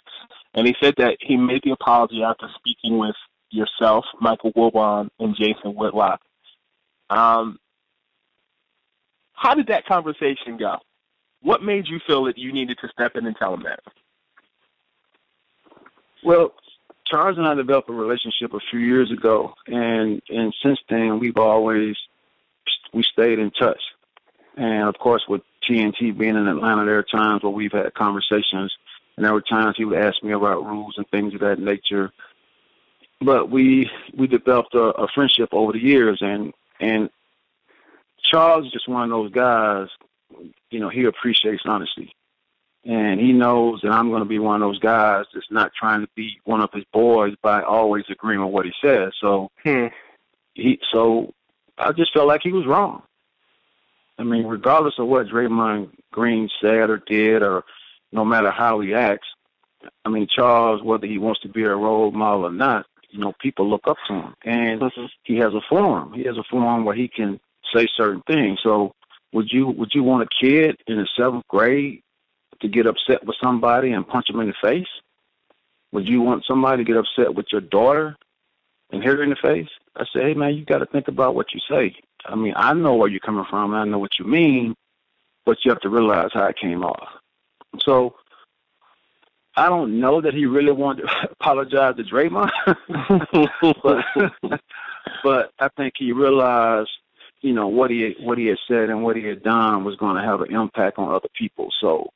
And 0.56 0.66
he 0.66 0.74
said 0.82 0.94
that 0.96 1.18
he 1.20 1.36
made 1.36 1.62
the 1.62 1.70
apology 1.70 2.22
after 2.22 2.48
speaking 2.56 2.98
with 2.98 3.14
yourself, 3.50 4.04
Michael 4.20 4.52
Wilbon, 4.54 5.10
and 5.20 5.36
Jason 5.36 5.74
Whitlock. 5.74 6.20
Um, 7.10 7.58
how 9.34 9.54
did 9.54 9.68
that 9.68 9.86
conversation 9.86 10.56
go? 10.58 10.78
What 11.42 11.62
made 11.62 11.86
you 11.86 12.00
feel 12.06 12.24
that 12.24 12.38
you 12.38 12.52
needed 12.52 12.78
to 12.80 12.88
step 12.88 13.16
in 13.16 13.26
and 13.26 13.36
tell 13.36 13.54
him 13.54 13.64
that? 13.64 13.80
Well, 16.24 16.54
Charles 17.06 17.38
and 17.38 17.46
I 17.46 17.54
developed 17.54 17.88
a 17.88 17.92
relationship 17.92 18.52
a 18.52 18.58
few 18.70 18.80
years 18.80 19.12
ago, 19.12 19.54
and 19.66 20.20
and 20.28 20.52
since 20.62 20.78
then 20.88 21.20
we've 21.20 21.36
always 21.36 21.96
we 22.92 23.02
stayed 23.02 23.38
in 23.38 23.50
touch. 23.52 23.80
And 24.56 24.88
of 24.88 24.98
course, 24.98 25.22
with 25.28 25.42
TNT 25.68 26.16
being 26.16 26.34
in 26.34 26.48
Atlanta, 26.48 26.84
there 26.84 26.98
are 26.98 27.02
times 27.04 27.42
where 27.42 27.52
we've 27.52 27.72
had 27.72 27.92
conversations, 27.94 28.74
and 29.16 29.24
there 29.24 29.32
were 29.32 29.42
times 29.42 29.74
he 29.76 29.84
would 29.84 29.98
ask 29.98 30.22
me 30.22 30.32
about 30.32 30.64
rules 30.64 30.94
and 30.96 31.08
things 31.08 31.34
of 31.34 31.40
that 31.40 31.58
nature. 31.58 32.12
But 33.20 33.50
we 33.50 33.90
we 34.14 34.26
developed 34.26 34.74
a, 34.74 34.78
a 34.78 35.08
friendship 35.14 35.48
over 35.52 35.72
the 35.72 35.82
years, 35.82 36.18
and 36.20 36.52
and 36.80 37.08
Charles 38.22 38.66
is 38.66 38.72
just 38.72 38.88
one 38.88 39.04
of 39.04 39.10
those 39.10 39.32
guys. 39.32 39.88
You 40.70 40.80
know, 40.80 40.90
he 40.90 41.04
appreciates 41.04 41.62
honesty, 41.64 42.12
and 42.84 43.18
he 43.18 43.32
knows 43.32 43.80
that 43.82 43.92
I'm 43.92 44.10
going 44.10 44.22
to 44.22 44.28
be 44.28 44.38
one 44.38 44.62
of 44.62 44.68
those 44.68 44.80
guys 44.80 45.24
that's 45.32 45.50
not 45.50 45.72
trying 45.78 46.02
to 46.02 46.08
be 46.14 46.38
one 46.44 46.60
of 46.60 46.70
his 46.74 46.84
boys 46.92 47.34
by 47.42 47.62
always 47.62 48.04
agreeing 48.10 48.44
with 48.44 48.52
what 48.52 48.66
he 48.66 48.72
says. 48.84 49.12
So 49.20 49.50
hmm. 49.62 49.86
he 50.52 50.78
so 50.92 51.32
I 51.78 51.92
just 51.92 52.12
felt 52.12 52.28
like 52.28 52.42
he 52.42 52.52
was 52.52 52.66
wrong. 52.66 53.02
I 54.18 54.24
mean, 54.24 54.46
regardless 54.46 54.94
of 54.98 55.06
what 55.06 55.26
Draymond 55.26 55.90
Green 56.10 56.48
said 56.60 56.90
or 56.90 56.98
did, 57.06 57.42
or 57.42 57.64
no 58.12 58.24
matter 58.24 58.50
how 58.50 58.80
he 58.80 58.94
acts, 58.94 59.28
I 60.04 60.08
mean, 60.08 60.26
Charles, 60.28 60.82
whether 60.82 61.06
he 61.06 61.18
wants 61.18 61.40
to 61.40 61.48
be 61.48 61.62
a 61.62 61.74
role 61.74 62.10
model 62.10 62.46
or 62.46 62.52
not, 62.52 62.86
you 63.10 63.18
know, 63.18 63.32
people 63.40 63.68
look 63.68 63.86
up 63.86 63.96
to 64.08 64.14
him, 64.14 64.34
and 64.44 64.80
mm-hmm. 64.80 65.04
he 65.24 65.36
has 65.36 65.54
a 65.54 65.60
forum. 65.68 66.12
He 66.12 66.24
has 66.24 66.36
a 66.36 66.44
forum 66.50 66.84
where 66.84 66.94
he 66.94 67.08
can 67.08 67.40
say 67.74 67.86
certain 67.96 68.22
things. 68.26 68.58
So, 68.62 68.92
would 69.32 69.50
you 69.50 69.68
would 69.68 69.92
you 69.94 70.02
want 70.02 70.22
a 70.22 70.44
kid 70.44 70.76
in 70.86 70.96
the 70.96 71.08
seventh 71.16 71.46
grade 71.48 72.02
to 72.60 72.68
get 72.68 72.86
upset 72.86 73.24
with 73.24 73.36
somebody 73.42 73.92
and 73.92 74.06
punch 74.06 74.30
him 74.30 74.40
in 74.40 74.48
the 74.48 74.54
face? 74.62 74.88
Would 75.92 76.08
you 76.08 76.20
want 76.20 76.44
somebody 76.46 76.84
to 76.84 76.86
get 76.86 76.96
upset 76.96 77.34
with 77.34 77.46
your 77.52 77.60
daughter 77.60 78.16
and 78.90 79.02
hit 79.02 79.16
her 79.16 79.22
in 79.22 79.30
the 79.30 79.36
face? 79.36 79.68
I 79.96 80.04
say, 80.12 80.22
hey 80.22 80.34
man, 80.34 80.54
you 80.54 80.64
got 80.64 80.78
to 80.78 80.86
think 80.86 81.08
about 81.08 81.34
what 81.34 81.54
you 81.54 81.60
say. 81.68 81.96
I 82.24 82.34
mean, 82.34 82.54
I 82.56 82.72
know 82.74 82.94
where 82.94 83.08
you're 83.08 83.20
coming 83.20 83.46
from. 83.48 83.74
I 83.74 83.84
know 83.84 83.98
what 83.98 84.18
you 84.18 84.24
mean, 84.24 84.74
but 85.44 85.58
you 85.64 85.70
have 85.70 85.80
to 85.80 85.88
realize 85.88 86.30
how 86.32 86.44
it 86.46 86.58
came 86.58 86.84
off. 86.84 87.08
So 87.84 88.14
I 89.56 89.68
don't 89.68 90.00
know 90.00 90.20
that 90.20 90.34
he 90.34 90.46
really 90.46 90.72
wanted 90.72 91.02
to 91.02 91.28
apologize 91.32 91.96
to 91.96 92.04
Draymond, 92.04 92.50
but, 93.82 94.60
but 95.22 95.52
I 95.58 95.68
think 95.76 95.94
he 95.96 96.12
realized, 96.12 96.90
you 97.40 97.52
know, 97.52 97.68
what 97.68 97.90
he 97.90 98.16
what 98.20 98.38
he 98.38 98.46
had 98.46 98.58
said 98.68 98.90
and 98.90 99.02
what 99.02 99.16
he 99.16 99.24
had 99.24 99.42
done 99.42 99.84
was 99.84 99.96
going 99.96 100.16
to 100.16 100.22
have 100.22 100.40
an 100.40 100.54
impact 100.54 100.98
on 100.98 101.14
other 101.14 101.28
people. 101.34 101.68
So 101.80 102.10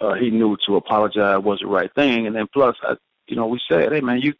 uh, 0.00 0.14
he 0.14 0.30
knew 0.30 0.56
to 0.66 0.76
apologize 0.76 1.42
was 1.42 1.60
the 1.60 1.66
right 1.66 1.92
thing. 1.94 2.26
And 2.26 2.34
then 2.34 2.46
plus, 2.52 2.76
I, 2.82 2.94
you 3.26 3.36
know, 3.36 3.46
we 3.46 3.60
said, 3.68 3.92
hey 3.92 4.00
man, 4.00 4.20
you 4.20 4.34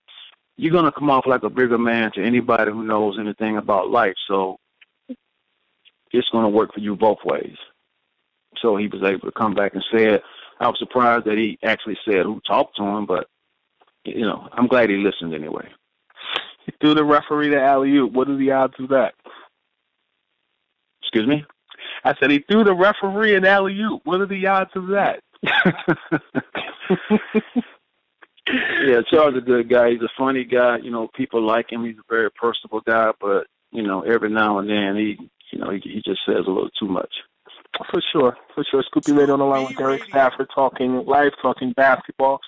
you're 0.57 0.72
gonna 0.72 0.92
come 0.92 1.11
off 1.11 1.26
like 1.26 1.42
a 1.42 1.50
bigger 1.50 1.79
man 1.79 2.12
to 2.12 2.22
anybody 2.22 2.70
who 2.70 2.83
knows 2.83 3.18
anything 3.18 3.57
about 3.57 3.90
life. 3.90 4.16
So 4.29 4.59
it's 6.12 6.29
going 6.31 6.44
to 6.44 6.48
work 6.48 6.74
for 6.74 6.81
you 6.81 6.96
both 6.96 7.18
ways. 7.24 7.57
So 8.59 8.77
he 8.77 8.89
was 8.89 9.03
able 9.03 9.31
to 9.31 9.33
come 9.33 9.55
back 9.55 9.75
and 9.75 9.85
say 9.93 10.15
it. 10.15 10.23
I 10.59 10.67
was 10.69 10.79
surprised 10.79 11.27
that 11.27 11.39
he 11.39 11.59
actually 11.65 11.99
said 12.05 12.25
who 12.25 12.41
talked 12.47 12.77
to 12.77 12.83
him, 12.83 13.07
but 13.07 13.29
you 14.05 14.23
know, 14.23 14.49
I'm 14.53 14.67
glad 14.67 14.91
he 14.91 14.97
listened 14.97 15.35
anyway. 15.35 15.69
He 16.67 16.73
threw 16.79 16.93
the 16.95 17.03
referee 17.03 17.49
the 17.49 17.61
alley 17.61 17.97
oop. 17.97 18.13
What 18.13 18.29
are 18.29 18.37
the 18.37 18.51
odds 18.53 18.75
of 18.79 18.91
that? 18.91 19.15
Excuse 21.01 21.27
me. 21.27 21.43
I 22.05 22.15
said 22.21 22.31
he 22.31 22.41
threw 22.41 22.65
the 22.65 22.75
referee 22.75 23.35
an 23.35 23.47
alley 23.47 23.81
oop. 23.81 24.03
What 24.05 24.21
are 24.21 24.27
the 24.27 24.47
odds 24.47 24.71
of 24.77 24.89
that? 24.89 25.23
yeah, 28.87 29.01
Charles 29.11 29.37
is 29.37 29.39
a 29.39 29.47
good 29.47 29.71
guy. 29.71 29.93
He's 29.93 30.03
a 30.03 30.11
funny 30.19 30.45
guy. 30.45 30.77
You 30.83 30.91
know, 30.91 31.09
people 31.15 31.41
like 31.43 31.73
him. 31.73 31.87
He's 31.87 31.97
a 31.97 32.15
very 32.15 32.31
personable 32.31 32.83
guy, 32.87 33.13
but 33.19 33.47
you 33.73 33.83
know, 33.83 34.03
every 34.03 34.29
now 34.29 34.59
and 34.59 34.69
then 34.69 34.97
he 34.97 35.31
you 35.51 35.59
know, 35.59 35.71
he, 35.71 35.81
he 35.81 36.03
just 36.05 36.21
says 36.27 36.45
a 36.47 36.51
little 36.51 36.71
too 36.79 36.87
much. 36.87 37.13
For 37.91 38.03
sure, 38.13 38.37
for 38.55 38.65
sure. 38.71 38.83
Scoop 38.83 39.05
B 39.05 39.13
Radio 39.13 39.35
on 39.35 39.39
the 39.39 39.45
line 39.45 39.65
with 39.65 39.77
Derek 39.77 40.05
Stafford 40.05 40.49
talking 40.55 41.05
life, 41.07 41.33
talking 41.41 41.73
basketball, 41.73 42.41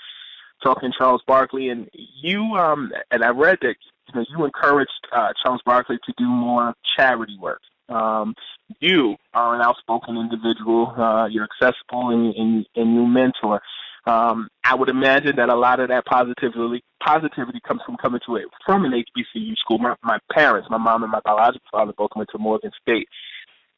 talking 0.63 0.93
Charles 0.97 1.23
Barkley, 1.27 1.69
and 1.71 1.89
you 1.95 2.41
um 2.41 2.93
and 3.11 3.25
I 3.25 3.29
read 3.29 3.59
that 3.63 3.77
you 4.09 4.15
know 4.15 4.25
you 4.29 4.45
encouraged 4.45 4.91
uh, 5.15 5.29
Charles 5.43 5.63
Barkley 5.65 5.99
to 6.05 6.13
do 6.19 6.27
more 6.27 6.75
charity 6.97 7.39
work. 7.41 7.61
Um, 7.89 8.35
you 8.81 9.17
are 9.35 9.55
an 9.55 9.61
outspoken 9.61 10.17
individual. 10.17 10.95
Uh, 10.97 11.27
you're 11.27 11.45
accessible 11.45 12.11
and, 12.11 12.35
and, 12.35 12.67
and 12.75 12.95
you 12.95 13.07
mentor. 13.07 13.61
Um, 14.05 14.49
I 14.65 14.75
would 14.75 14.89
imagine 14.89 15.37
that 15.37 15.49
a 15.49 15.55
lot 15.55 15.79
of 15.79 15.89
that 15.89 16.05
positivity 16.07 16.83
positivity 17.05 17.61
comes 17.67 17.81
from 17.87 17.97
coming 17.97 18.21
to 18.27 18.37
it 18.37 18.47
from 18.65 18.85
an 18.85 18.93
HBCU 18.93 19.57
school. 19.57 19.79
My, 19.79 19.95
my 20.03 20.19
parents, 20.33 20.69
my 20.71 20.79
mom 20.79 21.03
and 21.03 21.13
my 21.13 21.21
biological 21.25 21.67
father, 21.71 21.93
both 21.97 22.11
went 22.17 22.29
to 22.33 22.39
Morgan 22.39 22.73
State. 22.81 23.09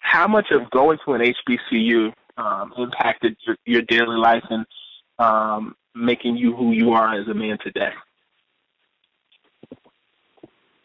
How 0.05 0.29
much 0.29 0.51
of 0.51 0.71
going 0.71 0.99
to 1.07 1.15
an 1.15 1.23
HBCU 1.23 2.13
um, 2.37 2.75
impacted 2.77 3.37
your, 3.47 3.57
your 3.65 3.83
daily 3.83 4.17
life 4.17 4.45
and 4.51 4.67
um, 5.19 5.75
making 5.95 6.37
you 6.37 6.55
who 6.55 6.73
you 6.73 6.93
are 6.93 7.19
as 7.19 7.27
a 7.27 7.35
man 7.35 7.57
today? 7.65 7.91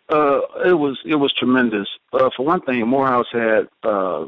Uh, 0.07 0.39
it 0.65 0.73
was 0.73 0.97
it 1.05 1.15
was 1.15 1.33
tremendous. 1.33 1.87
Uh, 2.13 2.29
for 2.35 2.45
one 2.45 2.61
thing, 2.61 2.87
Morehouse 2.87 3.27
had 3.31 3.67
uh, 3.83 4.25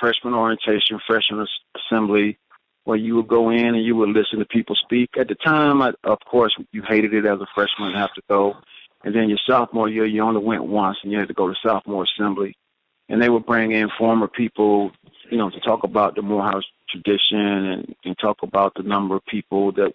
freshman 0.00 0.34
orientation, 0.34 0.98
freshman 1.06 1.46
assembly, 1.76 2.36
where 2.82 2.98
you 2.98 3.14
would 3.14 3.28
go 3.28 3.48
in 3.50 3.76
and 3.76 3.84
you 3.84 3.94
would 3.94 4.10
listen 4.10 4.40
to 4.40 4.44
people 4.44 4.74
speak. 4.74 5.10
At 5.16 5.28
the 5.28 5.36
time, 5.36 5.80
I, 5.80 5.92
of 6.02 6.18
course, 6.26 6.54
you 6.72 6.82
hated 6.86 7.14
it 7.14 7.24
as 7.24 7.40
a 7.40 7.46
freshman 7.54 7.92
to 7.92 7.98
have 7.98 8.12
to 8.14 8.22
go. 8.28 8.56
And 9.04 9.14
then 9.14 9.28
your 9.28 9.38
sophomore 9.46 9.88
year, 9.88 10.04
you 10.04 10.20
only 10.22 10.42
went 10.42 10.64
once 10.64 10.98
and 11.02 11.12
you 11.12 11.18
had 11.18 11.28
to 11.28 11.34
go 11.34 11.48
to 11.48 11.54
sophomore 11.62 12.04
assembly. 12.04 12.56
And 13.12 13.22
they 13.22 13.28
would 13.28 13.46
bring 13.46 13.70
in 13.70 13.88
former 13.96 14.26
people, 14.26 14.90
you 15.30 15.38
know, 15.38 15.50
to 15.50 15.60
talk 15.60 15.84
about 15.84 16.16
the 16.16 16.22
Morehouse 16.22 16.64
tradition 16.88 17.38
and, 17.38 17.94
and 18.04 18.18
talk 18.18 18.42
about 18.42 18.74
the 18.74 18.82
number 18.82 19.14
of 19.14 19.24
people 19.26 19.70
that 19.72 19.94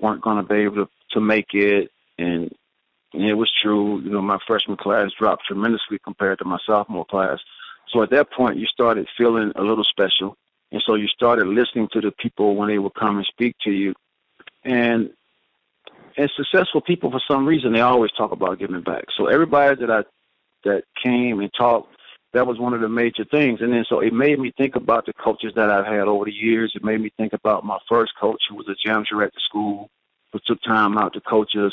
weren't 0.00 0.22
going 0.22 0.38
to 0.38 0.42
be 0.42 0.60
able 0.60 0.86
to, 0.86 0.88
to 1.10 1.20
make 1.20 1.52
it. 1.52 1.90
And, 2.16 2.50
and 3.12 3.24
it 3.24 3.34
was 3.34 3.52
true, 3.60 4.00
you 4.00 4.08
know, 4.08 4.22
my 4.22 4.38
freshman 4.46 4.78
class 4.78 5.10
dropped 5.18 5.44
tremendously 5.46 5.98
compared 6.02 6.38
to 6.38 6.46
my 6.46 6.58
sophomore 6.64 7.04
class. 7.04 7.40
So 7.92 8.02
at 8.02 8.10
that 8.10 8.32
point, 8.32 8.56
you 8.56 8.66
started 8.66 9.06
feeling 9.18 9.52
a 9.56 9.62
little 9.62 9.84
special 9.84 10.38
and 10.72 10.82
so 10.86 10.94
you 10.94 11.06
started 11.08 11.46
listening 11.46 11.88
to 11.92 12.00
the 12.00 12.10
people 12.10 12.56
when 12.56 12.68
they 12.68 12.78
would 12.78 12.94
come 12.94 13.18
and 13.18 13.26
speak 13.26 13.56
to 13.64 13.70
you. 13.70 13.94
And 14.64 15.10
and 16.16 16.30
successful 16.36 16.80
people 16.80 17.10
for 17.10 17.22
some 17.26 17.46
reason 17.46 17.72
they 17.72 17.80
always 17.80 18.10
talk 18.12 18.32
about 18.32 18.58
giving 18.58 18.82
back. 18.82 19.04
So 19.16 19.26
everybody 19.26 19.76
that 19.80 19.90
I 19.90 20.02
that 20.64 20.84
came 21.02 21.40
and 21.40 21.50
talked, 21.52 21.91
that 22.32 22.46
was 22.46 22.58
one 22.58 22.74
of 22.74 22.80
the 22.80 22.88
major 22.88 23.24
things. 23.24 23.60
And 23.60 23.72
then 23.72 23.84
so 23.88 24.00
it 24.00 24.12
made 24.12 24.38
me 24.38 24.52
think 24.56 24.74
about 24.74 25.06
the 25.06 25.12
coaches 25.12 25.52
that 25.56 25.70
I've 25.70 25.86
had 25.86 26.08
over 26.08 26.24
the 26.24 26.32
years. 26.32 26.72
It 26.74 26.84
made 26.84 27.00
me 27.00 27.12
think 27.16 27.32
about 27.32 27.64
my 27.64 27.78
first 27.88 28.12
coach 28.18 28.42
who 28.48 28.56
was 28.56 28.68
a 28.68 28.74
janitor 28.74 29.22
at 29.22 29.32
the 29.32 29.40
school 29.40 29.90
who 30.32 30.40
took 30.46 30.62
time 30.62 30.96
out 30.96 31.12
to 31.12 31.20
coach 31.20 31.54
us. 31.56 31.72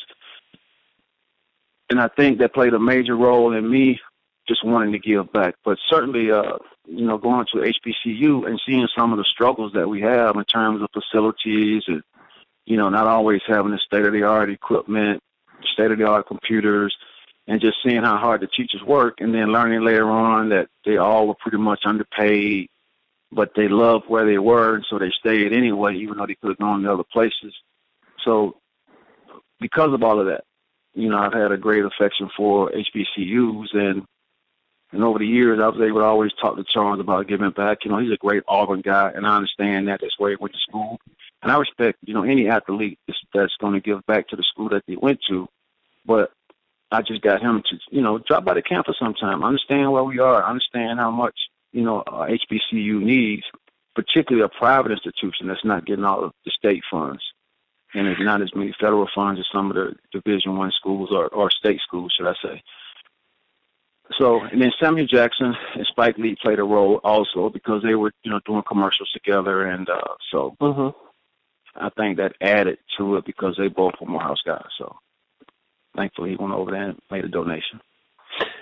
And 1.89 1.99
I 1.99 2.09
think 2.09 2.39
that 2.39 2.53
played 2.53 2.73
a 2.73 2.79
major 2.79 3.15
role 3.15 3.53
in 3.53 3.69
me 3.69 3.99
just 4.47 4.65
wanting 4.65 4.91
to 4.91 4.99
give 4.99 5.31
back. 5.31 5.55
But 5.63 5.77
certainly, 5.89 6.29
uh, 6.31 6.57
you 6.85 7.05
know, 7.05 7.17
going 7.17 7.45
to 7.53 7.59
HBCU 7.59 8.47
and 8.47 8.61
seeing 8.65 8.87
some 8.97 9.11
of 9.13 9.17
the 9.17 9.23
struggles 9.23 9.73
that 9.73 9.87
we 9.87 10.01
have 10.01 10.35
in 10.35 10.43
terms 10.43 10.81
of 10.81 10.89
facilities 10.91 11.83
and, 11.87 12.01
you 12.65 12.75
know, 12.75 12.89
not 12.89 13.07
always 13.07 13.41
having 13.47 13.71
the 13.71 13.79
state 13.79 14.05
of 14.05 14.13
the 14.13 14.23
art 14.23 14.49
equipment, 14.49 15.21
state 15.73 15.91
of 15.91 15.97
the 15.97 16.07
art 16.07 16.27
computers, 16.27 16.95
and 17.49 17.59
just 17.59 17.77
seeing 17.83 18.03
how 18.03 18.15
hard 18.17 18.41
the 18.41 18.47
teachers 18.47 18.83
work, 18.83 19.21
and 19.21 19.33
then 19.33 19.51
learning 19.51 19.83
later 19.83 20.07
on 20.07 20.49
that 20.49 20.67
they 20.85 20.97
all 20.97 21.27
were 21.27 21.33
pretty 21.33 21.57
much 21.57 21.81
underpaid, 21.83 22.69
but 23.31 23.53
they 23.55 23.67
loved 23.67 24.05
where 24.07 24.23
they 24.23 24.37
were, 24.37 24.75
and 24.75 24.85
so 24.87 24.99
they 24.99 25.09
stayed 25.19 25.51
anyway, 25.51 25.97
even 25.97 26.17
though 26.17 26.27
they 26.27 26.35
could 26.35 26.49
have 26.49 26.59
gone 26.59 26.83
to 26.83 26.93
other 26.93 27.03
places. 27.11 27.55
So, 28.23 28.57
because 29.59 29.91
of 29.95 30.03
all 30.03 30.19
of 30.19 30.27
that, 30.27 30.43
you 30.93 31.09
know, 31.09 31.17
I've 31.17 31.33
had 31.33 31.51
a 31.51 31.57
great 31.57 31.83
affection 31.83 32.29
for 32.37 32.71
HBCUs, 32.71 33.73
and 33.73 34.05
and 34.91 35.03
over 35.03 35.17
the 35.17 35.25
years, 35.25 35.59
I 35.59 35.69
was 35.69 35.81
able 35.81 35.99
to 35.99 36.05
always 36.05 36.31
talk 36.39 36.55
to 36.55 36.63
Charles 36.71 36.99
about 36.99 37.27
giving 37.27 37.49
back. 37.51 37.79
You 37.83 37.91
know, 37.91 37.97
he's 37.97 38.11
a 38.11 38.17
great 38.17 38.43
Auburn 38.47 38.81
guy, 38.81 39.11
and 39.13 39.25
I 39.25 39.35
understand 39.35 39.87
that. 39.87 40.01
That's 40.01 40.17
where 40.19 40.31
he 40.31 40.37
went 40.39 40.53
to 40.53 40.59
school. 40.67 40.99
And 41.41 41.51
I 41.51 41.57
respect, 41.57 41.97
you 42.03 42.13
know, 42.13 42.23
any 42.23 42.47
athlete 42.47 42.99
that's 43.33 43.55
going 43.59 43.73
to 43.73 43.79
give 43.79 44.05
back 44.07 44.27
to 44.29 44.35
the 44.35 44.43
school 44.43 44.69
that 44.69 44.83
they 44.87 44.95
went 44.95 45.19
to. 45.29 45.47
But 46.05 46.31
I 46.91 47.01
just 47.01 47.21
got 47.21 47.41
him 47.41 47.61
to, 47.69 47.77
you 47.91 48.01
know, 48.01 48.17
drop 48.17 48.45
by 48.45 48.55
the 48.55 48.61
campus 48.61 48.95
sometime. 48.99 49.43
Understand 49.43 49.91
where 49.91 50.03
we 50.03 50.19
are. 50.19 50.43
Understand 50.43 50.99
how 50.99 51.11
much 51.11 51.35
you 51.71 51.83
know, 51.83 52.01
uh, 52.01 52.27
HBCU 52.27 53.01
needs, 53.01 53.43
particularly 53.95 54.43
a 54.43 54.57
private 54.57 54.91
institution 54.91 55.47
that's 55.47 55.65
not 55.65 55.85
getting 55.85 56.05
all 56.05 56.23
of 56.23 56.33
the 56.45 56.51
state 56.51 56.83
funds, 56.89 57.21
and 57.93 58.07
there's 58.07 58.17
not 58.19 58.41
as 58.41 58.53
many 58.55 58.73
federal 58.79 59.07
funds 59.13 59.39
as 59.39 59.45
some 59.51 59.69
of 59.69 59.75
the 59.75 59.95
Division 60.11 60.57
One 60.57 60.71
schools 60.71 61.09
or, 61.11 61.27
or 61.27 61.51
state 61.51 61.79
schools, 61.81 62.13
should 62.15 62.27
I 62.27 62.35
say. 62.43 62.63
So, 64.17 64.41
and 64.41 64.59
then 64.61 64.71
Samuel 64.79 65.05
Jackson 65.05 65.53
and 65.75 65.85
Spike 65.85 66.17
Lee 66.17 66.35
played 66.41 66.57
a 66.57 66.63
role 66.63 66.99
also 67.03 67.49
because 67.49 67.83
they 67.83 67.93
were, 67.93 68.11
you 68.23 68.31
know, 68.31 68.39
doing 68.45 68.63
commercials 68.67 69.11
together, 69.11 69.65
and 69.65 69.89
uh, 69.89 70.15
so 70.31 70.55
Mm-hmm. 70.59 70.97
I 71.75 71.89
think 71.91 72.17
that 72.17 72.33
added 72.41 72.79
to 72.97 73.17
it 73.17 73.25
because 73.25 73.55
they 73.57 73.67
both 73.67 73.93
were 74.01 74.07
Morehouse 74.07 74.41
guys. 74.43 74.65
So, 74.77 74.97
thankfully, 75.95 76.31
he 76.31 76.35
went 76.35 76.53
over 76.53 76.71
there 76.71 76.89
and 76.89 76.99
made 77.11 77.25
a 77.25 77.29
donation. 77.29 77.79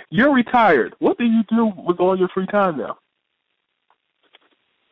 You're 0.09 0.33
retired. 0.33 0.95
What 0.99 1.17
do 1.17 1.25
you 1.25 1.43
do 1.49 1.71
with 1.85 1.99
all 1.99 2.17
your 2.17 2.29
free 2.29 2.47
time 2.47 2.77
now? 2.77 2.97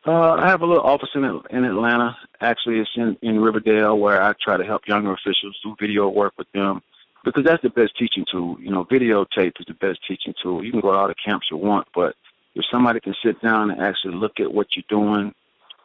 Uh, 0.06 0.34
I 0.34 0.48
have 0.48 0.62
a 0.62 0.66
little 0.66 0.84
office 0.84 1.08
in 1.14 1.24
in 1.50 1.64
Atlanta. 1.64 2.16
Actually, 2.40 2.78
it's 2.78 2.90
in 2.96 3.16
in 3.22 3.40
Riverdale 3.40 3.98
where 3.98 4.22
I 4.22 4.34
try 4.40 4.56
to 4.56 4.64
help 4.64 4.86
younger 4.86 5.12
officials 5.12 5.58
do 5.64 5.74
video 5.80 6.08
work 6.08 6.34
with 6.38 6.50
them 6.52 6.80
because 7.24 7.44
that's 7.44 7.62
the 7.62 7.70
best 7.70 7.96
teaching 7.98 8.24
tool. 8.30 8.56
You 8.60 8.70
know, 8.70 8.84
videotape 8.84 9.58
is 9.58 9.66
the 9.66 9.74
best 9.74 9.98
teaching 10.06 10.32
tool. 10.40 10.64
You 10.64 10.70
can 10.70 10.80
go 10.80 10.92
to 10.92 10.98
all 10.98 11.08
the 11.08 11.14
camps 11.14 11.48
you 11.50 11.56
want, 11.56 11.88
but 11.92 12.14
if 12.54 12.64
somebody 12.70 13.00
can 13.00 13.14
sit 13.24 13.40
down 13.42 13.70
and 13.70 13.80
actually 13.80 14.14
look 14.14 14.38
at 14.38 14.52
what 14.52 14.68
you're 14.76 14.84
doing, 14.88 15.34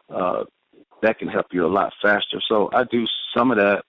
uh, 0.10 0.44
that 1.02 1.18
can 1.18 1.28
help 1.28 1.48
you 1.52 1.66
a 1.66 1.68
lot 1.68 1.92
faster. 2.00 2.40
So 2.48 2.70
I 2.74 2.84
do 2.84 3.08
some 3.36 3.50
of 3.50 3.58
that. 3.58 3.84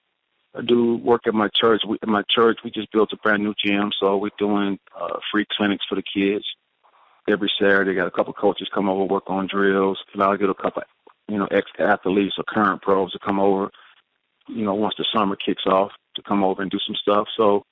I 0.54 0.62
do 0.62 0.96
work 0.96 1.22
at 1.26 1.34
my 1.34 1.48
church. 1.54 1.82
We, 1.86 1.98
at 2.02 2.08
my 2.08 2.22
church, 2.28 2.58
we 2.64 2.70
just 2.70 2.92
built 2.92 3.12
a 3.12 3.16
brand 3.16 3.42
new 3.42 3.54
gym, 3.64 3.90
so 3.98 4.16
we're 4.16 4.30
doing 4.38 4.78
uh, 4.98 5.18
free 5.30 5.46
clinics 5.56 5.84
for 5.88 5.94
the 5.94 6.02
kids 6.02 6.44
every 7.28 7.50
Saturday. 7.58 7.94
Got 7.94 8.08
a 8.08 8.10
couple 8.10 8.32
coaches 8.34 8.68
come 8.74 8.88
over 8.88 9.04
work 9.04 9.24
on 9.28 9.46
drills. 9.46 9.98
And 10.12 10.22
I'll 10.22 10.36
get 10.36 10.50
a 10.50 10.54
couple, 10.54 10.82
you 11.28 11.38
know, 11.38 11.46
ex 11.50 11.70
athletes 11.78 12.34
or 12.36 12.44
current 12.44 12.82
pros 12.82 13.12
to 13.12 13.18
come 13.18 13.40
over. 13.40 13.70
You 14.48 14.64
know, 14.64 14.74
once 14.74 14.94
the 14.98 15.06
summer 15.14 15.36
kicks 15.36 15.66
off, 15.66 15.92
to 16.16 16.22
come 16.22 16.44
over 16.44 16.60
and 16.60 16.70
do 16.70 16.78
some 16.86 16.96
stuff. 16.96 17.28
So 17.36 17.64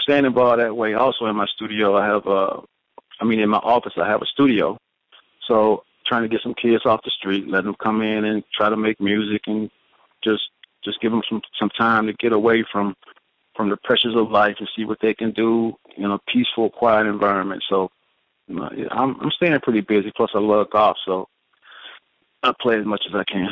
staying 0.00 0.24
involved 0.24 0.62
that 0.62 0.76
way. 0.76 0.94
Also 0.94 1.26
in 1.26 1.36
my 1.36 1.46
studio, 1.46 1.96
I 1.96 2.06
have 2.06 2.26
uh, 2.26 2.60
I 3.20 3.24
mean, 3.24 3.40
in 3.40 3.50
my 3.50 3.58
office, 3.58 3.92
I 3.96 4.08
have 4.08 4.22
a 4.22 4.26
studio. 4.26 4.78
So 5.46 5.84
trying 6.06 6.22
to 6.22 6.28
get 6.28 6.42
some 6.42 6.54
kids 6.54 6.84
off 6.86 7.04
the 7.04 7.10
street, 7.10 7.48
let 7.48 7.64
them 7.64 7.76
come 7.80 8.02
in 8.02 8.24
and 8.24 8.42
try 8.52 8.68
to 8.68 8.76
make 8.76 9.00
music 9.00 9.42
and 9.46 9.70
just 10.24 10.42
just 10.84 11.00
give 11.00 11.12
them 11.12 11.22
some 11.28 11.40
some 11.58 11.70
time 11.70 12.06
to 12.06 12.12
get 12.14 12.32
away 12.32 12.64
from 12.70 12.94
from 13.56 13.70
the 13.70 13.76
pressures 13.84 14.14
of 14.16 14.30
life 14.30 14.56
and 14.58 14.68
see 14.74 14.84
what 14.84 14.98
they 15.02 15.14
can 15.14 15.30
do 15.32 15.74
in 15.96 16.10
a 16.10 16.18
peaceful, 16.32 16.70
quiet 16.70 17.06
environment. 17.06 17.62
So 17.68 17.90
you 18.48 18.56
know, 18.56 18.68
I'm 18.90 19.20
I'm 19.20 19.30
staying 19.30 19.58
pretty 19.62 19.80
busy. 19.80 20.12
Plus, 20.16 20.30
I 20.34 20.38
love 20.38 20.70
golf, 20.70 20.96
so 21.04 21.28
I 22.42 22.52
play 22.60 22.78
as 22.78 22.86
much 22.86 23.02
as 23.08 23.14
I 23.14 23.24
can. 23.24 23.48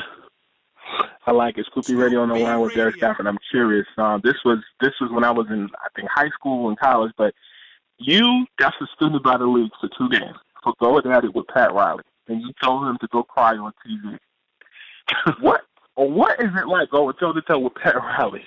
I 1.26 1.32
like 1.32 1.58
it. 1.58 1.66
Scoop 1.66 1.86
B 1.86 1.94
Radio 1.94 2.22
on 2.22 2.30
the 2.30 2.34
line 2.34 2.60
with 2.60 2.74
Derek 2.74 2.96
Stafford. 2.96 3.26
I'm 3.26 3.38
curious. 3.50 3.86
Uh, 3.96 4.18
this 4.22 4.34
was 4.44 4.58
this 4.80 4.92
was 5.00 5.10
when 5.12 5.24
I 5.24 5.30
was 5.30 5.46
in 5.50 5.68
I 5.78 5.88
think 5.94 6.08
high 6.12 6.30
school 6.30 6.68
and 6.68 6.78
college, 6.78 7.12
but 7.16 7.34
you 7.98 8.46
got 8.58 8.74
suspended 8.78 9.22
by 9.22 9.36
the 9.36 9.46
league 9.46 9.70
for 9.80 9.88
two 9.96 10.08
games 10.08 10.36
for 10.64 10.74
going 10.80 11.06
at 11.12 11.24
it 11.24 11.34
with 11.34 11.46
Pat 11.48 11.72
Riley, 11.72 12.02
and 12.28 12.40
you 12.40 12.52
told 12.62 12.86
him 12.86 12.98
to 13.00 13.08
go 13.08 13.22
cry 13.22 13.56
on 13.56 13.72
TV. 13.86 14.18
what 15.40 15.62
what 16.08 16.40
is 16.40 16.50
it 16.56 16.68
like 16.68 16.90
going 16.90 17.14
toe 17.18 17.32
to 17.32 17.42
toe 17.42 17.58
with 17.58 17.74
Pat 17.74 17.96
Riley? 17.96 18.44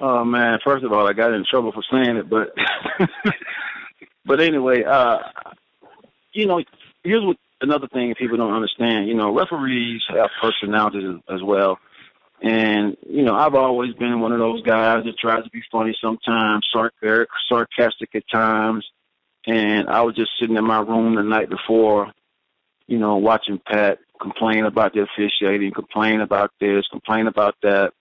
Oh 0.00 0.24
man, 0.24 0.58
first 0.64 0.84
of 0.84 0.92
all, 0.92 1.06
I 1.06 1.12
got 1.12 1.32
in 1.32 1.44
trouble 1.48 1.72
for 1.72 1.82
saying 1.90 2.16
it, 2.16 2.30
but 2.30 2.54
but 4.24 4.40
anyway, 4.40 4.84
uh 4.84 5.18
you 6.32 6.46
know, 6.46 6.62
here's 7.02 7.24
what 7.24 7.36
another 7.60 7.88
thing 7.88 8.14
people 8.14 8.36
don't 8.36 8.54
understand. 8.54 9.08
You 9.08 9.14
know, 9.14 9.34
referees 9.34 10.02
have 10.08 10.30
personalities 10.40 11.20
as, 11.28 11.42
well. 11.42 11.78
And, 12.42 12.96
you 13.08 13.22
know, 13.22 13.34
I've 13.34 13.54
always 13.54 13.94
been 13.94 14.20
one 14.20 14.32
of 14.32 14.38
those 14.38 14.62
guys 14.62 15.04
that 15.04 15.18
tries 15.18 15.44
to 15.44 15.50
be 15.50 15.62
funny 15.70 15.94
sometimes, 16.00 16.66
sarcastic, 16.72 17.28
sarcastic 17.48 18.14
at 18.14 18.22
times. 18.32 18.86
And 19.46 19.88
I 19.88 20.02
was 20.02 20.14
just 20.14 20.30
sitting 20.38 20.56
in 20.56 20.64
my 20.64 20.80
room 20.80 21.14
the 21.16 21.22
night 21.22 21.50
before, 21.50 22.12
you 22.86 22.98
know, 22.98 23.16
watching 23.16 23.60
Pat 23.66 23.98
complain 24.20 24.64
about 24.64 24.92
the 24.94 25.02
officiating, 25.02 25.72
complain 25.72 26.20
about 26.20 26.50
this, 26.60 26.86
complain 26.90 27.26
about 27.26 27.56
that. 27.62 27.92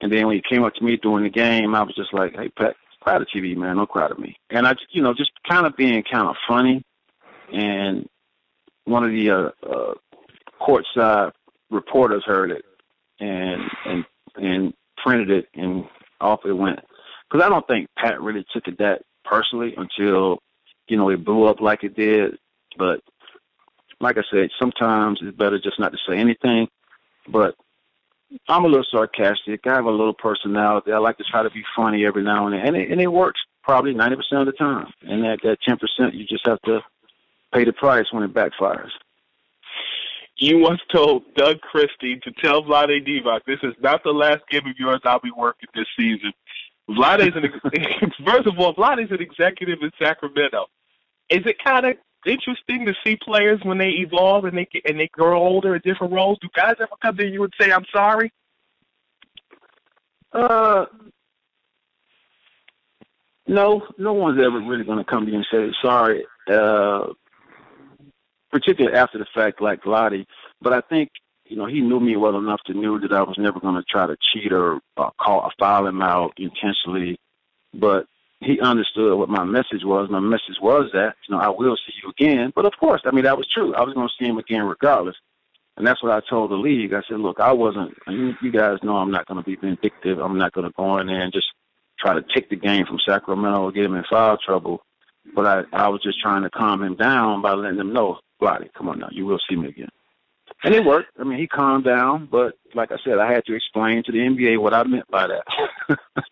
And 0.00 0.10
then 0.12 0.26
when 0.26 0.36
he 0.36 0.42
came 0.48 0.64
up 0.64 0.74
to 0.74 0.84
me 0.84 0.96
during 0.96 1.24
the 1.24 1.30
game, 1.30 1.74
I 1.74 1.82
was 1.82 1.94
just 1.94 2.14
like, 2.14 2.34
hey, 2.34 2.48
Pat, 2.56 2.76
cry 3.00 3.18
to 3.18 3.24
TV, 3.26 3.56
man. 3.56 3.76
Don't 3.76 3.88
cry 3.88 4.08
to 4.08 4.14
me. 4.14 4.36
And 4.48 4.66
I, 4.66 4.74
you 4.90 5.02
know, 5.02 5.12
just 5.14 5.32
kind 5.48 5.66
of 5.66 5.76
being 5.76 6.02
kind 6.10 6.28
of 6.28 6.36
funny. 6.48 6.82
And 7.52 8.08
one 8.84 9.04
of 9.04 9.10
the 9.10 9.30
uh, 9.30 9.50
uh, 9.68 9.94
courtside 10.60 11.32
reporters 11.70 12.24
heard 12.24 12.50
it 12.50 12.64
and 13.18 13.62
and 13.84 14.04
and 14.36 14.74
printed 14.96 15.30
it, 15.30 15.48
and 15.54 15.84
off 16.20 16.40
it 16.44 16.52
went. 16.52 16.80
Because 17.30 17.44
I 17.44 17.48
don't 17.48 17.66
think 17.66 17.88
Pat 17.96 18.20
really 18.20 18.44
took 18.52 18.66
it 18.66 18.78
that 18.78 19.02
personally 19.24 19.74
until 19.76 20.38
you 20.88 20.96
know 20.96 21.10
it 21.10 21.24
blew 21.24 21.44
up 21.44 21.60
like 21.60 21.84
it 21.84 21.96
did. 21.96 22.38
But 22.78 23.00
like 24.00 24.16
I 24.16 24.22
said, 24.30 24.50
sometimes 24.58 25.20
it's 25.22 25.36
better 25.36 25.58
just 25.58 25.78
not 25.78 25.92
to 25.92 25.98
say 26.08 26.18
anything. 26.18 26.68
But 27.28 27.54
I'm 28.48 28.64
a 28.64 28.68
little 28.68 28.86
sarcastic. 28.90 29.66
I 29.66 29.74
have 29.74 29.84
a 29.84 29.90
little 29.90 30.14
personality. 30.14 30.92
I 30.92 30.98
like 30.98 31.18
to 31.18 31.24
try 31.24 31.42
to 31.42 31.50
be 31.50 31.64
funny 31.76 32.04
every 32.06 32.22
now 32.22 32.46
and 32.46 32.54
then, 32.54 32.66
and 32.66 32.76
it, 32.76 32.90
and 32.90 33.00
it 33.00 33.08
works 33.08 33.40
probably 33.62 33.94
90% 33.94 34.16
of 34.32 34.46
the 34.46 34.52
time. 34.52 34.86
And 35.02 35.22
that 35.24 35.38
that 35.42 35.58
10%, 35.68 36.14
you 36.14 36.26
just 36.26 36.46
have 36.46 36.60
to 36.62 36.80
pay 37.52 37.64
the 37.64 37.72
price 37.72 38.06
when 38.10 38.22
it 38.22 38.32
backfires. 38.32 38.90
You 40.36 40.58
once 40.58 40.80
told 40.90 41.34
Doug 41.34 41.60
Christie 41.60 42.18
to 42.20 42.30
tell 42.42 42.62
Vlade 42.62 43.06
Divac, 43.06 43.40
this 43.46 43.58
is 43.62 43.74
not 43.82 44.02
the 44.02 44.10
last 44.10 44.40
game 44.48 44.66
of 44.66 44.78
yours 44.78 45.00
I'll 45.04 45.20
be 45.20 45.30
working 45.36 45.68
this 45.74 45.86
season. 45.98 46.32
Vlade's 46.88 47.36
an 47.36 48.10
first 48.24 48.46
of 48.46 48.58
all, 48.58 48.74
Vlade's 48.74 49.12
an 49.12 49.20
executive 49.20 49.80
in 49.82 49.90
Sacramento. 49.98 50.66
Is 51.28 51.44
it 51.44 51.56
kind 51.62 51.86
of 51.86 51.96
interesting 52.26 52.86
to 52.86 52.94
see 53.04 53.16
players 53.16 53.60
when 53.62 53.78
they 53.78 53.90
evolve 53.90 54.44
and 54.44 54.56
they 54.56 54.68
and 54.84 54.98
they 54.98 55.08
grow 55.08 55.38
older 55.38 55.74
in 55.74 55.82
different 55.84 56.12
roles? 56.12 56.38
Do 56.40 56.48
guys 56.54 56.76
ever 56.80 56.88
come 57.00 57.16
to 57.16 57.26
you 57.26 57.44
and 57.44 57.52
say, 57.60 57.72
"I'm 57.72 57.86
sorry"? 57.92 58.32
Uh, 60.32 60.86
no, 63.46 63.86
no 63.98 64.12
one's 64.12 64.38
ever 64.38 64.60
really 64.60 64.84
going 64.84 64.98
to 64.98 65.04
come 65.04 65.26
to 65.26 65.32
you 65.32 65.38
and 65.38 65.46
say 65.50 65.72
sorry. 65.82 66.24
Uh, 66.50 67.08
particularly 68.50 68.96
after 68.96 69.18
the 69.18 69.26
fact, 69.34 69.60
like 69.60 69.82
Vlade. 69.82 70.26
But 70.60 70.72
I 70.72 70.80
think 70.82 71.10
you 71.46 71.56
know 71.56 71.66
he 71.66 71.80
knew 71.80 72.00
me 72.00 72.16
well 72.16 72.38
enough 72.38 72.60
to 72.66 72.74
know 72.74 72.98
that 73.00 73.12
I 73.12 73.22
was 73.22 73.36
never 73.38 73.60
going 73.60 73.76
to 73.76 73.82
try 73.82 74.06
to 74.06 74.16
cheat 74.32 74.52
or 74.52 74.80
uh, 74.96 75.10
call 75.20 75.40
or 75.40 75.50
foul 75.58 75.86
him 75.86 76.02
out 76.02 76.34
intentionally. 76.36 77.18
But 77.74 78.06
he 78.40 78.58
understood 78.60 79.18
what 79.18 79.28
my 79.28 79.44
message 79.44 79.84
was. 79.84 80.08
My 80.10 80.20
message 80.20 80.56
was 80.60 80.90
that 80.92 81.14
you 81.28 81.34
know 81.34 81.40
I 81.40 81.48
will 81.48 81.76
see 81.76 81.94
you 82.02 82.10
again. 82.10 82.52
But 82.54 82.64
of 82.64 82.72
course, 82.78 83.02
I 83.04 83.10
mean 83.10 83.24
that 83.24 83.36
was 83.36 83.48
true. 83.48 83.74
I 83.74 83.82
was 83.82 83.94
going 83.94 84.08
to 84.08 84.14
see 84.18 84.28
him 84.28 84.38
again 84.38 84.62
regardless. 84.62 85.16
And 85.76 85.86
that's 85.86 86.02
what 86.02 86.12
I 86.12 86.20
told 86.28 86.50
the 86.50 86.56
league. 86.56 86.92
I 86.92 87.00
said, 87.08 87.20
look, 87.20 87.40
I 87.40 87.52
wasn't. 87.52 87.96
You, 88.06 88.34
you 88.42 88.52
guys 88.52 88.78
know 88.82 88.96
I'm 88.96 89.10
not 89.10 89.26
going 89.26 89.42
to 89.42 89.48
be 89.48 89.56
vindictive. 89.56 90.18
I'm 90.18 90.36
not 90.36 90.52
going 90.52 90.66
to 90.66 90.74
go 90.76 90.98
in 90.98 91.06
there 91.06 91.22
and 91.22 91.32
just 91.32 91.46
try 91.98 92.12
to 92.12 92.22
take 92.34 92.50
the 92.50 92.56
game 92.56 92.84
from 92.84 92.98
Sacramento 93.06 93.62
or 93.62 93.72
get 93.72 93.84
him 93.84 93.94
in 93.94 94.04
foul 94.10 94.36
trouble. 94.36 94.82
But 95.34 95.46
I, 95.46 95.62
I 95.72 95.88
was 95.88 96.02
just 96.02 96.20
trying 96.20 96.42
to 96.42 96.50
calm 96.50 96.82
him 96.82 96.96
down 96.96 97.40
by 97.40 97.52
letting 97.52 97.78
him 97.78 97.92
know, 97.92 98.18
Vlade, 98.42 98.72
come 98.76 98.88
on 98.88 98.98
now, 98.98 99.08
you 99.10 99.26
will 99.26 99.38
see 99.48 99.56
me 99.56 99.68
again. 99.68 99.88
And 100.64 100.74
it 100.74 100.84
worked. 100.84 101.12
I 101.18 101.24
mean, 101.24 101.38
he 101.38 101.46
calmed 101.46 101.84
down, 101.84 102.28
but 102.30 102.54
like 102.74 102.92
I 102.92 102.96
said, 103.04 103.18
I 103.18 103.32
had 103.32 103.44
to 103.46 103.54
explain 103.54 104.02
to 104.04 104.12
the 104.12 104.18
NBA 104.18 104.60
what 104.60 104.74
I 104.74 104.82
meant 104.82 105.08
by 105.08 105.28
that. 105.28 105.44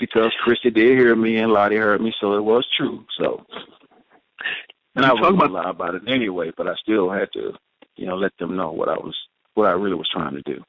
because 0.00 0.32
Christie 0.42 0.70
did 0.70 0.98
hear 0.98 1.14
me 1.14 1.36
and 1.36 1.52
Vlade 1.52 1.78
heard 1.78 2.00
me, 2.00 2.12
so 2.20 2.34
it 2.34 2.40
was 2.42 2.66
true. 2.76 3.04
So, 3.18 3.46
and 4.96 5.04
I 5.04 5.12
wasn't 5.12 5.36
about- 5.36 5.50
lie 5.52 5.70
about 5.70 5.94
it 5.94 6.02
anyway, 6.08 6.50
but 6.56 6.66
I 6.66 6.74
still 6.76 7.10
had 7.10 7.30
to, 7.34 7.52
you 7.96 8.06
know, 8.06 8.16
let 8.16 8.36
them 8.38 8.56
know 8.56 8.72
what 8.72 8.88
I 8.88 8.94
was, 8.94 9.16
what 9.54 9.68
I 9.68 9.72
really 9.72 9.94
was 9.94 10.08
trying 10.08 10.34
to 10.34 10.42
do. 10.42 10.64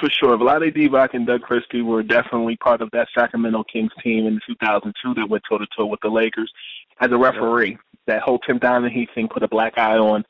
For 0.00 0.10
sure. 0.10 0.36
Vlade 0.36 0.76
Divac 0.76 1.14
and 1.14 1.26
Doug 1.26 1.42
Christie 1.42 1.80
were 1.80 2.02
definitely 2.02 2.56
part 2.56 2.82
of 2.82 2.90
that 2.92 3.08
Sacramento 3.16 3.64
Kings 3.72 3.92
team 4.02 4.26
in 4.26 4.40
2002 4.46 5.14
that 5.14 5.28
went 5.28 5.44
toe 5.48 5.58
to 5.58 5.66
toe 5.76 5.86
with 5.86 6.00
the 6.02 6.08
Lakers. 6.08 6.52
As 7.00 7.10
a 7.12 7.16
referee, 7.16 7.78
that 8.06 8.22
whole 8.22 8.38
Tim 8.40 8.58
Donaghy 8.58 9.06
thing 9.14 9.28
put 9.28 9.42
a 9.44 9.48
black 9.48 9.78
eye 9.78 9.96
on 9.96 10.24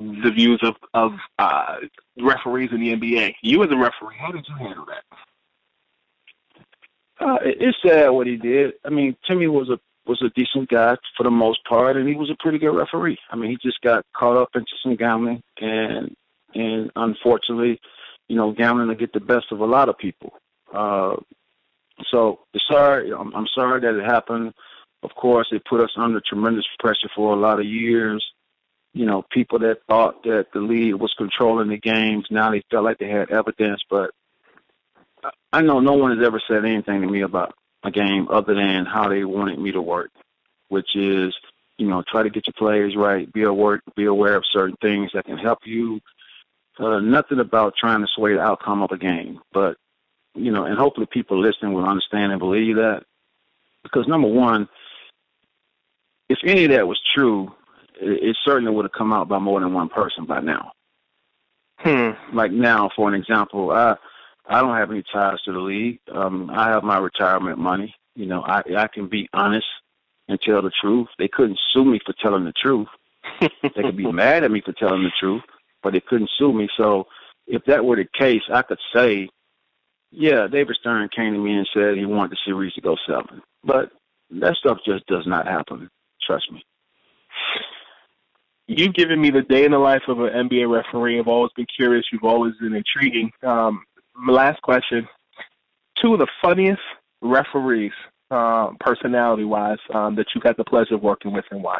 the 0.00 0.30
views 0.30 0.60
of 0.62 0.76
of 0.94 1.12
uh, 1.38 1.76
referees 2.20 2.70
in 2.72 2.80
the 2.80 2.94
NBA. 2.94 3.34
You 3.42 3.62
as 3.62 3.70
a 3.70 3.76
referee, 3.76 4.16
how 4.18 4.32
did 4.32 4.46
you 4.48 4.54
handle 4.54 4.86
that? 4.86 5.02
Uh, 7.20 7.36
it, 7.44 7.58
it's 7.60 7.78
sad 7.86 8.10
what 8.10 8.26
he 8.26 8.36
did. 8.36 8.72
I 8.84 8.88
mean, 8.90 9.16
Timmy 9.28 9.46
was 9.46 9.68
a 9.68 9.78
was 10.06 10.22
a 10.22 10.30
decent 10.30 10.68
guy 10.68 10.96
for 11.16 11.22
the 11.24 11.30
most 11.30 11.60
part, 11.68 11.96
and 11.96 12.08
he 12.08 12.14
was 12.14 12.30
a 12.30 12.42
pretty 12.42 12.58
good 12.58 12.74
referee. 12.74 13.18
I 13.30 13.36
mean, 13.36 13.50
he 13.50 13.58
just 13.62 13.80
got 13.82 14.04
caught 14.16 14.36
up 14.36 14.48
into 14.54 14.72
some 14.82 14.96
gambling, 14.96 15.42
and 15.60 16.16
and 16.54 16.90
unfortunately, 16.96 17.78
you 18.28 18.36
know, 18.36 18.52
gambling 18.52 18.88
will 18.88 18.94
get 18.96 19.12
the 19.12 19.20
best 19.20 19.52
of 19.52 19.60
a 19.60 19.66
lot 19.66 19.88
of 19.88 19.98
people. 19.98 20.32
Uh, 20.74 21.16
so 22.10 22.40
sorry, 22.70 23.12
I'm, 23.12 23.34
I'm 23.34 23.46
sorry 23.54 23.80
that 23.82 23.98
it 23.98 24.04
happened. 24.04 24.54
Of 25.02 25.10
course, 25.14 25.48
it 25.52 25.64
put 25.68 25.82
us 25.82 25.92
under 25.96 26.20
tremendous 26.20 26.66
pressure 26.78 27.10
for 27.14 27.32
a 27.34 27.40
lot 27.40 27.60
of 27.60 27.66
years. 27.66 28.24
you 28.92 29.06
know, 29.06 29.24
people 29.30 29.58
that 29.60 29.78
thought 29.88 30.22
that 30.24 30.46
the 30.52 30.60
league 30.60 30.94
was 30.94 31.14
controlling 31.16 31.68
the 31.68 31.78
games. 31.78 32.26
Now 32.30 32.50
they 32.50 32.62
felt 32.70 32.84
like 32.84 32.98
they 32.98 33.08
had 33.08 33.30
evidence, 33.30 33.82
but 33.88 34.10
I 35.52 35.62
know 35.62 35.80
no 35.80 35.94
one 35.94 36.16
has 36.16 36.26
ever 36.26 36.40
said 36.46 36.64
anything 36.64 37.00
to 37.00 37.06
me 37.06 37.22
about 37.22 37.54
a 37.82 37.90
game 37.90 38.28
other 38.30 38.54
than 38.54 38.86
how 38.86 39.08
they 39.08 39.24
wanted 39.24 39.58
me 39.58 39.72
to 39.72 39.80
work, 39.80 40.10
which 40.68 40.94
is, 40.94 41.34
you 41.78 41.86
know, 41.88 42.02
try 42.10 42.22
to 42.22 42.30
get 42.30 42.46
your 42.46 42.54
players 42.56 42.94
right, 42.96 43.32
be 43.32 43.42
aware, 43.42 43.82
be 43.96 44.04
aware 44.04 44.36
of 44.36 44.44
certain 44.52 44.76
things 44.82 45.10
that 45.14 45.24
can 45.24 45.38
help 45.38 45.60
you. 45.64 46.00
Uh, 46.78 47.00
nothing 47.00 47.40
about 47.40 47.74
trying 47.78 48.00
to 48.00 48.06
sway 48.14 48.34
the 48.34 48.40
outcome 48.40 48.82
of 48.82 48.90
a 48.90 48.96
game, 48.96 49.40
but 49.52 49.76
you 50.34 50.50
know, 50.50 50.64
and 50.64 50.78
hopefully 50.78 51.06
people 51.10 51.38
listening 51.40 51.72
will 51.72 51.84
understand 51.84 52.32
and 52.32 52.38
believe 52.38 52.76
that. 52.76 53.02
Because 53.82 54.06
number 54.06 54.28
one, 54.28 54.68
if 56.28 56.38
any 56.44 56.64
of 56.64 56.70
that 56.70 56.86
was 56.86 57.00
true, 57.14 57.52
it, 58.00 58.30
it 58.30 58.36
certainly 58.44 58.72
would 58.72 58.84
have 58.84 58.92
come 58.92 59.12
out 59.12 59.28
by 59.28 59.38
more 59.38 59.60
than 59.60 59.74
one 59.74 59.88
person 59.88 60.24
by 60.24 60.40
now. 60.40 60.72
Hmm. 61.78 62.10
Like 62.32 62.52
now, 62.52 62.90
for 62.94 63.08
an 63.08 63.14
example, 63.14 63.70
I 63.72 63.96
I 64.50 64.60
don't 64.60 64.76
have 64.76 64.90
any 64.90 65.04
ties 65.12 65.40
to 65.44 65.52
the 65.52 65.60
league. 65.60 66.00
Um, 66.12 66.50
I 66.50 66.70
have 66.70 66.82
my 66.82 66.98
retirement 66.98 67.58
money. 67.58 67.94
You 68.16 68.26
know, 68.26 68.42
I 68.42 68.62
I 68.76 68.88
can 68.92 69.08
be 69.08 69.28
honest 69.32 69.66
and 70.28 70.40
tell 70.40 70.60
the 70.60 70.72
truth. 70.80 71.08
They 71.18 71.28
couldn't 71.28 71.58
sue 71.72 71.84
me 71.84 72.00
for 72.04 72.14
telling 72.20 72.44
the 72.44 72.52
truth. 72.52 72.88
they 73.40 73.82
could 73.82 73.96
be 73.96 74.10
mad 74.10 74.42
at 74.44 74.50
me 74.50 74.60
for 74.64 74.72
telling 74.72 75.04
the 75.04 75.12
truth, 75.20 75.42
but 75.82 75.92
they 75.92 76.00
couldn't 76.00 76.30
sue 76.36 76.52
me. 76.52 76.68
So 76.76 77.06
if 77.46 77.64
that 77.66 77.84
were 77.84 77.96
the 77.96 78.06
case, 78.18 78.42
I 78.52 78.62
could 78.62 78.78
say, 78.94 79.28
yeah, 80.10 80.48
David 80.50 80.76
Stern 80.80 81.08
came 81.14 81.32
to 81.32 81.38
me 81.38 81.52
and 81.52 81.68
said 81.72 81.96
he 81.96 82.06
wanted 82.06 82.32
the 82.32 82.38
series 82.44 82.72
to 82.74 82.80
go 82.80 82.96
seven. 83.06 83.42
But 83.62 83.92
that 84.30 84.56
stuff 84.56 84.78
just 84.84 85.06
does 85.06 85.26
not 85.26 85.46
happen. 85.46 85.88
Trust 86.26 86.50
me. 86.52 86.64
You've 88.66 88.94
given 88.94 89.20
me 89.20 89.30
the 89.30 89.42
day 89.42 89.64
in 89.64 89.72
the 89.72 89.78
life 89.78 90.02
of 90.06 90.20
an 90.20 90.48
NBA 90.48 90.70
referee. 90.70 91.18
I've 91.18 91.26
always 91.26 91.50
been 91.56 91.66
curious. 91.74 92.06
You've 92.12 92.24
always 92.24 92.54
been 92.60 92.74
intriguing. 92.74 93.32
Um, 93.42 93.84
last 94.28 94.60
question: 94.62 95.08
Two 96.00 96.14
of 96.14 96.18
the 96.18 96.28
funniest 96.42 96.82
referees, 97.20 97.92
uh, 98.30 98.70
personality-wise, 98.80 99.78
um, 99.92 100.14
that 100.16 100.26
you 100.34 100.40
got 100.40 100.56
the 100.56 100.64
pleasure 100.64 100.94
of 100.94 101.02
working 101.02 101.32
with, 101.32 101.44
and 101.50 101.62
why? 101.62 101.78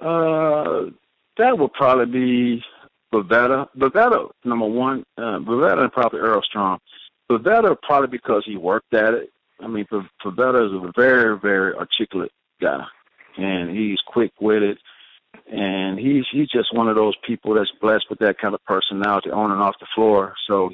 Uh, 0.00 0.90
that 1.38 1.58
would 1.58 1.72
probably 1.72 2.06
be 2.06 2.64
Bavetta. 3.12 3.68
Bavetta, 3.76 4.30
number 4.44 4.66
one. 4.66 5.04
Uh, 5.16 5.38
Bavetta 5.38 5.82
and 5.82 5.92
probably 5.92 6.20
Earl 6.20 6.42
Strom. 6.42 6.78
Bavetta 7.30 7.76
probably 7.82 8.08
because 8.08 8.44
he 8.44 8.56
worked 8.56 8.94
at 8.94 9.14
it. 9.14 9.30
I 9.60 9.66
mean, 9.66 9.86
Bavetta 9.86 10.66
is 10.66 10.72
a 10.72 10.92
very, 10.94 11.38
very 11.38 11.74
articulate 11.74 12.32
guy, 12.60 12.84
and 13.38 13.70
he's 13.70 13.98
quick-witted, 14.06 14.78
and 15.50 15.98
he's 15.98 16.24
he's 16.30 16.48
just 16.48 16.74
one 16.74 16.88
of 16.88 16.96
those 16.96 17.14
people 17.26 17.54
that's 17.54 17.70
blessed 17.80 18.06
with 18.10 18.18
that 18.20 18.38
kind 18.38 18.54
of 18.54 18.64
personality 18.64 19.30
on 19.30 19.52
and 19.52 19.60
off 19.60 19.76
the 19.80 19.86
floor. 19.94 20.34
So 20.46 20.70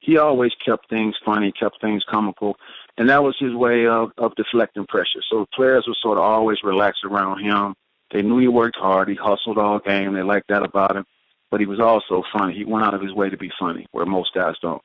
he 0.00 0.18
always 0.18 0.52
kept 0.64 0.90
things 0.90 1.14
funny, 1.24 1.52
kept 1.52 1.80
things 1.80 2.04
comical, 2.08 2.56
and 2.98 3.08
that 3.08 3.22
was 3.22 3.36
his 3.38 3.54
way 3.54 3.86
of 3.86 4.10
of 4.18 4.34
deflecting 4.36 4.86
pressure. 4.86 5.22
So 5.30 5.46
players 5.54 5.86
were 5.86 5.96
sort 6.00 6.18
of 6.18 6.24
always 6.24 6.58
relaxed 6.62 7.04
around 7.04 7.42
him. 7.42 7.74
They 8.12 8.22
knew 8.22 8.38
he 8.38 8.48
worked 8.48 8.76
hard. 8.76 9.08
He 9.08 9.14
hustled 9.14 9.58
all 9.58 9.78
game. 9.78 10.14
They 10.14 10.22
liked 10.22 10.48
that 10.48 10.62
about 10.62 10.96
him. 10.96 11.04
But 11.50 11.60
he 11.60 11.66
was 11.66 11.80
also 11.80 12.22
funny. 12.32 12.54
He 12.54 12.64
went 12.64 12.84
out 12.84 12.94
of 12.94 13.00
his 13.00 13.12
way 13.12 13.30
to 13.30 13.36
be 13.36 13.50
funny, 13.58 13.86
where 13.92 14.06
most 14.06 14.34
guys 14.34 14.54
don't. 14.60 14.82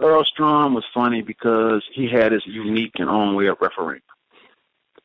Earl 0.00 0.24
Strom 0.24 0.74
was 0.74 0.84
funny 0.92 1.22
because 1.22 1.84
he 1.92 2.08
had 2.08 2.32
his 2.32 2.42
unique 2.46 2.94
and 2.96 3.08
own 3.08 3.34
way 3.34 3.46
of 3.46 3.58
refereeing. 3.60 4.02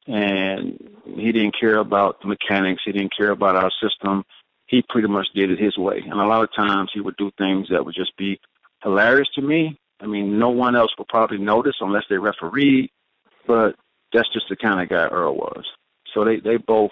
And 0.10 0.89
he 1.06 1.32
didn't 1.32 1.60
care 1.60 1.78
about 1.78 2.19
the 2.22 2.28
mechanics. 2.28 2.82
He 2.84 2.91
didn't 2.91 3.15
care 3.15 3.30
about 3.30 3.56
our 3.56 3.72
system. 3.82 4.24
He 4.65 4.84
pretty 4.89 5.08
much 5.08 5.28
did 5.36 5.52
it 5.52 5.60
his 5.60 5.78
way. 5.78 6.00
And 6.00 6.19
a 6.19 6.26
lot 6.26 6.43
of 6.43 6.54
times 6.56 6.89
he 6.93 7.00
would 7.00 7.15
do 7.17 7.32
things 7.38 7.67
that 7.69 7.86
would 7.86 7.95
just 7.95 8.17
be 8.17 8.39
hilarious 8.82 9.28
to 9.36 9.41
me. 9.41 9.80
I 10.02 10.08
mean, 10.08 10.39
no 10.39 10.50
one 10.50 10.76
else 10.76 10.91
would 10.98 11.10
probably 11.10 11.38
notice 11.38 11.76
unless 11.80 12.06
they 12.10 12.17
refereed, 12.17 12.89
but 13.45 13.76
that's 14.12 14.32
just 14.34 14.45
the 14.50 14.56
kind 14.56 14.82
of 14.82 14.89
guy 14.89 15.08
Earl 15.08 15.36
was. 15.36 15.65
So 16.13 16.24
they, 16.24 16.39
they 16.39 16.58
both 16.58 16.91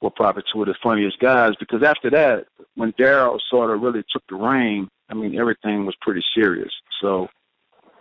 were 0.00 0.10
probably 0.10 0.44
two 0.52 0.62
of 0.62 0.68
the 0.68 0.74
funniest 0.82 1.18
guys 1.18 1.52
because 1.58 1.82
after 1.82 2.10
that, 2.10 2.46
when 2.74 2.92
Daryl 2.92 3.38
sort 3.50 3.70
of 3.70 3.80
really 3.80 4.04
took 4.12 4.22
the 4.28 4.36
reign, 4.36 4.88
I 5.08 5.14
mean, 5.14 5.38
everything 5.38 5.86
was 5.86 5.96
pretty 6.00 6.22
serious. 6.34 6.72
So, 7.00 7.28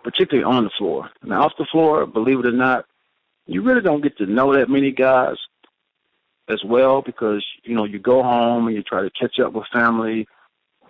particularly 0.04 0.44
on 0.44 0.64
the 0.64 0.72
floor. 0.78 1.10
Now, 1.24 1.44
off 1.44 1.54
the 1.58 1.68
floor, 1.72 2.06
believe 2.06 2.40
it 2.40 2.46
or 2.46 2.52
not, 2.52 2.86
you 3.46 3.62
really 3.62 3.82
don't 3.82 4.02
get 4.02 4.18
to 4.18 4.26
know 4.26 4.54
that 4.54 4.70
many 4.70 4.92
guys 4.92 5.36
as 6.48 6.64
well 6.64 7.02
because, 7.02 7.46
you 7.64 7.76
know, 7.76 7.86
you 7.86 8.00
go 8.00 8.24
home 8.24 8.68
and 8.68 8.76
you 8.76 8.84
try 8.84 9.02
to 9.02 9.10
catch 9.12 9.40
up 9.40 9.54
with 9.54 9.66
family 9.72 10.28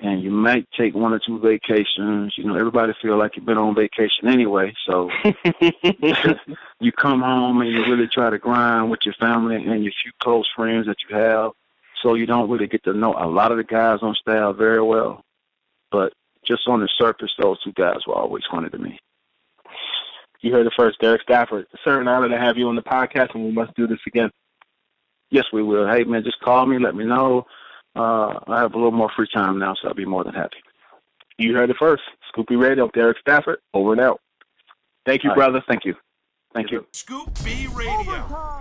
and 0.01 0.23
you 0.23 0.31
might 0.31 0.67
take 0.77 0.95
one 0.95 1.13
or 1.13 1.19
two 1.19 1.39
vacations. 1.39 2.33
You 2.35 2.45
know, 2.45 2.55
everybody 2.55 2.93
feel 3.01 3.17
like 3.17 3.35
you've 3.35 3.45
been 3.45 3.57
on 3.57 3.75
vacation 3.75 4.27
anyway. 4.27 4.73
So 4.87 5.09
you 6.79 6.91
come 6.91 7.21
home 7.21 7.61
and 7.61 7.69
you 7.69 7.83
really 7.85 8.07
try 8.07 8.29
to 8.29 8.39
grind 8.39 8.89
with 8.89 9.01
your 9.05 9.13
family 9.15 9.55
and 9.55 9.83
your 9.83 9.93
few 10.01 10.11
close 10.19 10.49
friends 10.55 10.87
that 10.87 10.97
you 11.07 11.15
have. 11.15 11.51
So 12.01 12.15
you 12.15 12.25
don't 12.25 12.49
really 12.49 12.67
get 12.67 12.83
to 12.85 12.93
know 12.93 13.13
a 13.13 13.27
lot 13.27 13.51
of 13.51 13.57
the 13.57 13.63
guys 13.63 13.99
on 14.01 14.15
staff 14.15 14.55
very 14.55 14.81
well. 14.81 15.23
But 15.91 16.13
just 16.43 16.67
on 16.67 16.79
the 16.79 16.89
surface, 16.97 17.31
those 17.39 17.61
two 17.61 17.73
guys 17.73 18.07
were 18.07 18.15
always 18.15 18.43
funny 18.49 18.69
to 18.69 18.77
me. 18.77 18.99
You 20.41 20.51
heard 20.53 20.65
it 20.65 20.73
first, 20.77 20.99
Derrick 20.99 21.21
Stafford. 21.21 21.65
It's 21.65 21.73
a 21.75 21.83
certain 21.83 22.07
honor 22.07 22.29
to 22.29 22.37
have 22.39 22.57
you 22.57 22.67
on 22.67 22.75
the 22.75 22.81
podcast, 22.81 23.33
and 23.35 23.45
we 23.45 23.51
must 23.51 23.75
do 23.75 23.87
this 23.87 23.99
again. 24.07 24.29
Yes, 25.29 25.45
we 25.53 25.63
will. 25.63 25.87
Hey, 25.87 26.03
man, 26.03 26.23
just 26.23 26.39
call 26.41 26.65
me. 26.65 26.77
Let 26.79 26.95
me 26.95 27.05
know. 27.05 27.45
Uh, 27.95 28.39
I 28.47 28.61
have 28.61 28.73
a 28.73 28.77
little 28.77 28.91
more 28.91 29.11
free 29.15 29.27
time 29.33 29.59
now, 29.59 29.75
so 29.81 29.87
I'll 29.87 29.93
be 29.93 30.05
more 30.05 30.23
than 30.23 30.33
happy. 30.33 30.57
You 31.37 31.53
heard 31.55 31.69
it 31.69 31.77
first. 31.79 32.03
Scoop 32.29 32.47
B 32.47 32.55
Radio, 32.55 32.89
Derrick 32.93 33.17
Stafford, 33.19 33.59
over 33.73 33.91
and 33.93 34.01
out. 34.01 34.19
Thank 35.05 35.23
you, 35.23 35.29
All 35.29 35.35
right. 35.35 35.45
brother. 35.51 35.63
Thank 35.67 35.85
you. 35.85 35.95
Thank 36.53 36.71
you. 36.71 36.85
Scoop 36.93 37.29
B 37.43 37.67
Radio. 37.73 38.60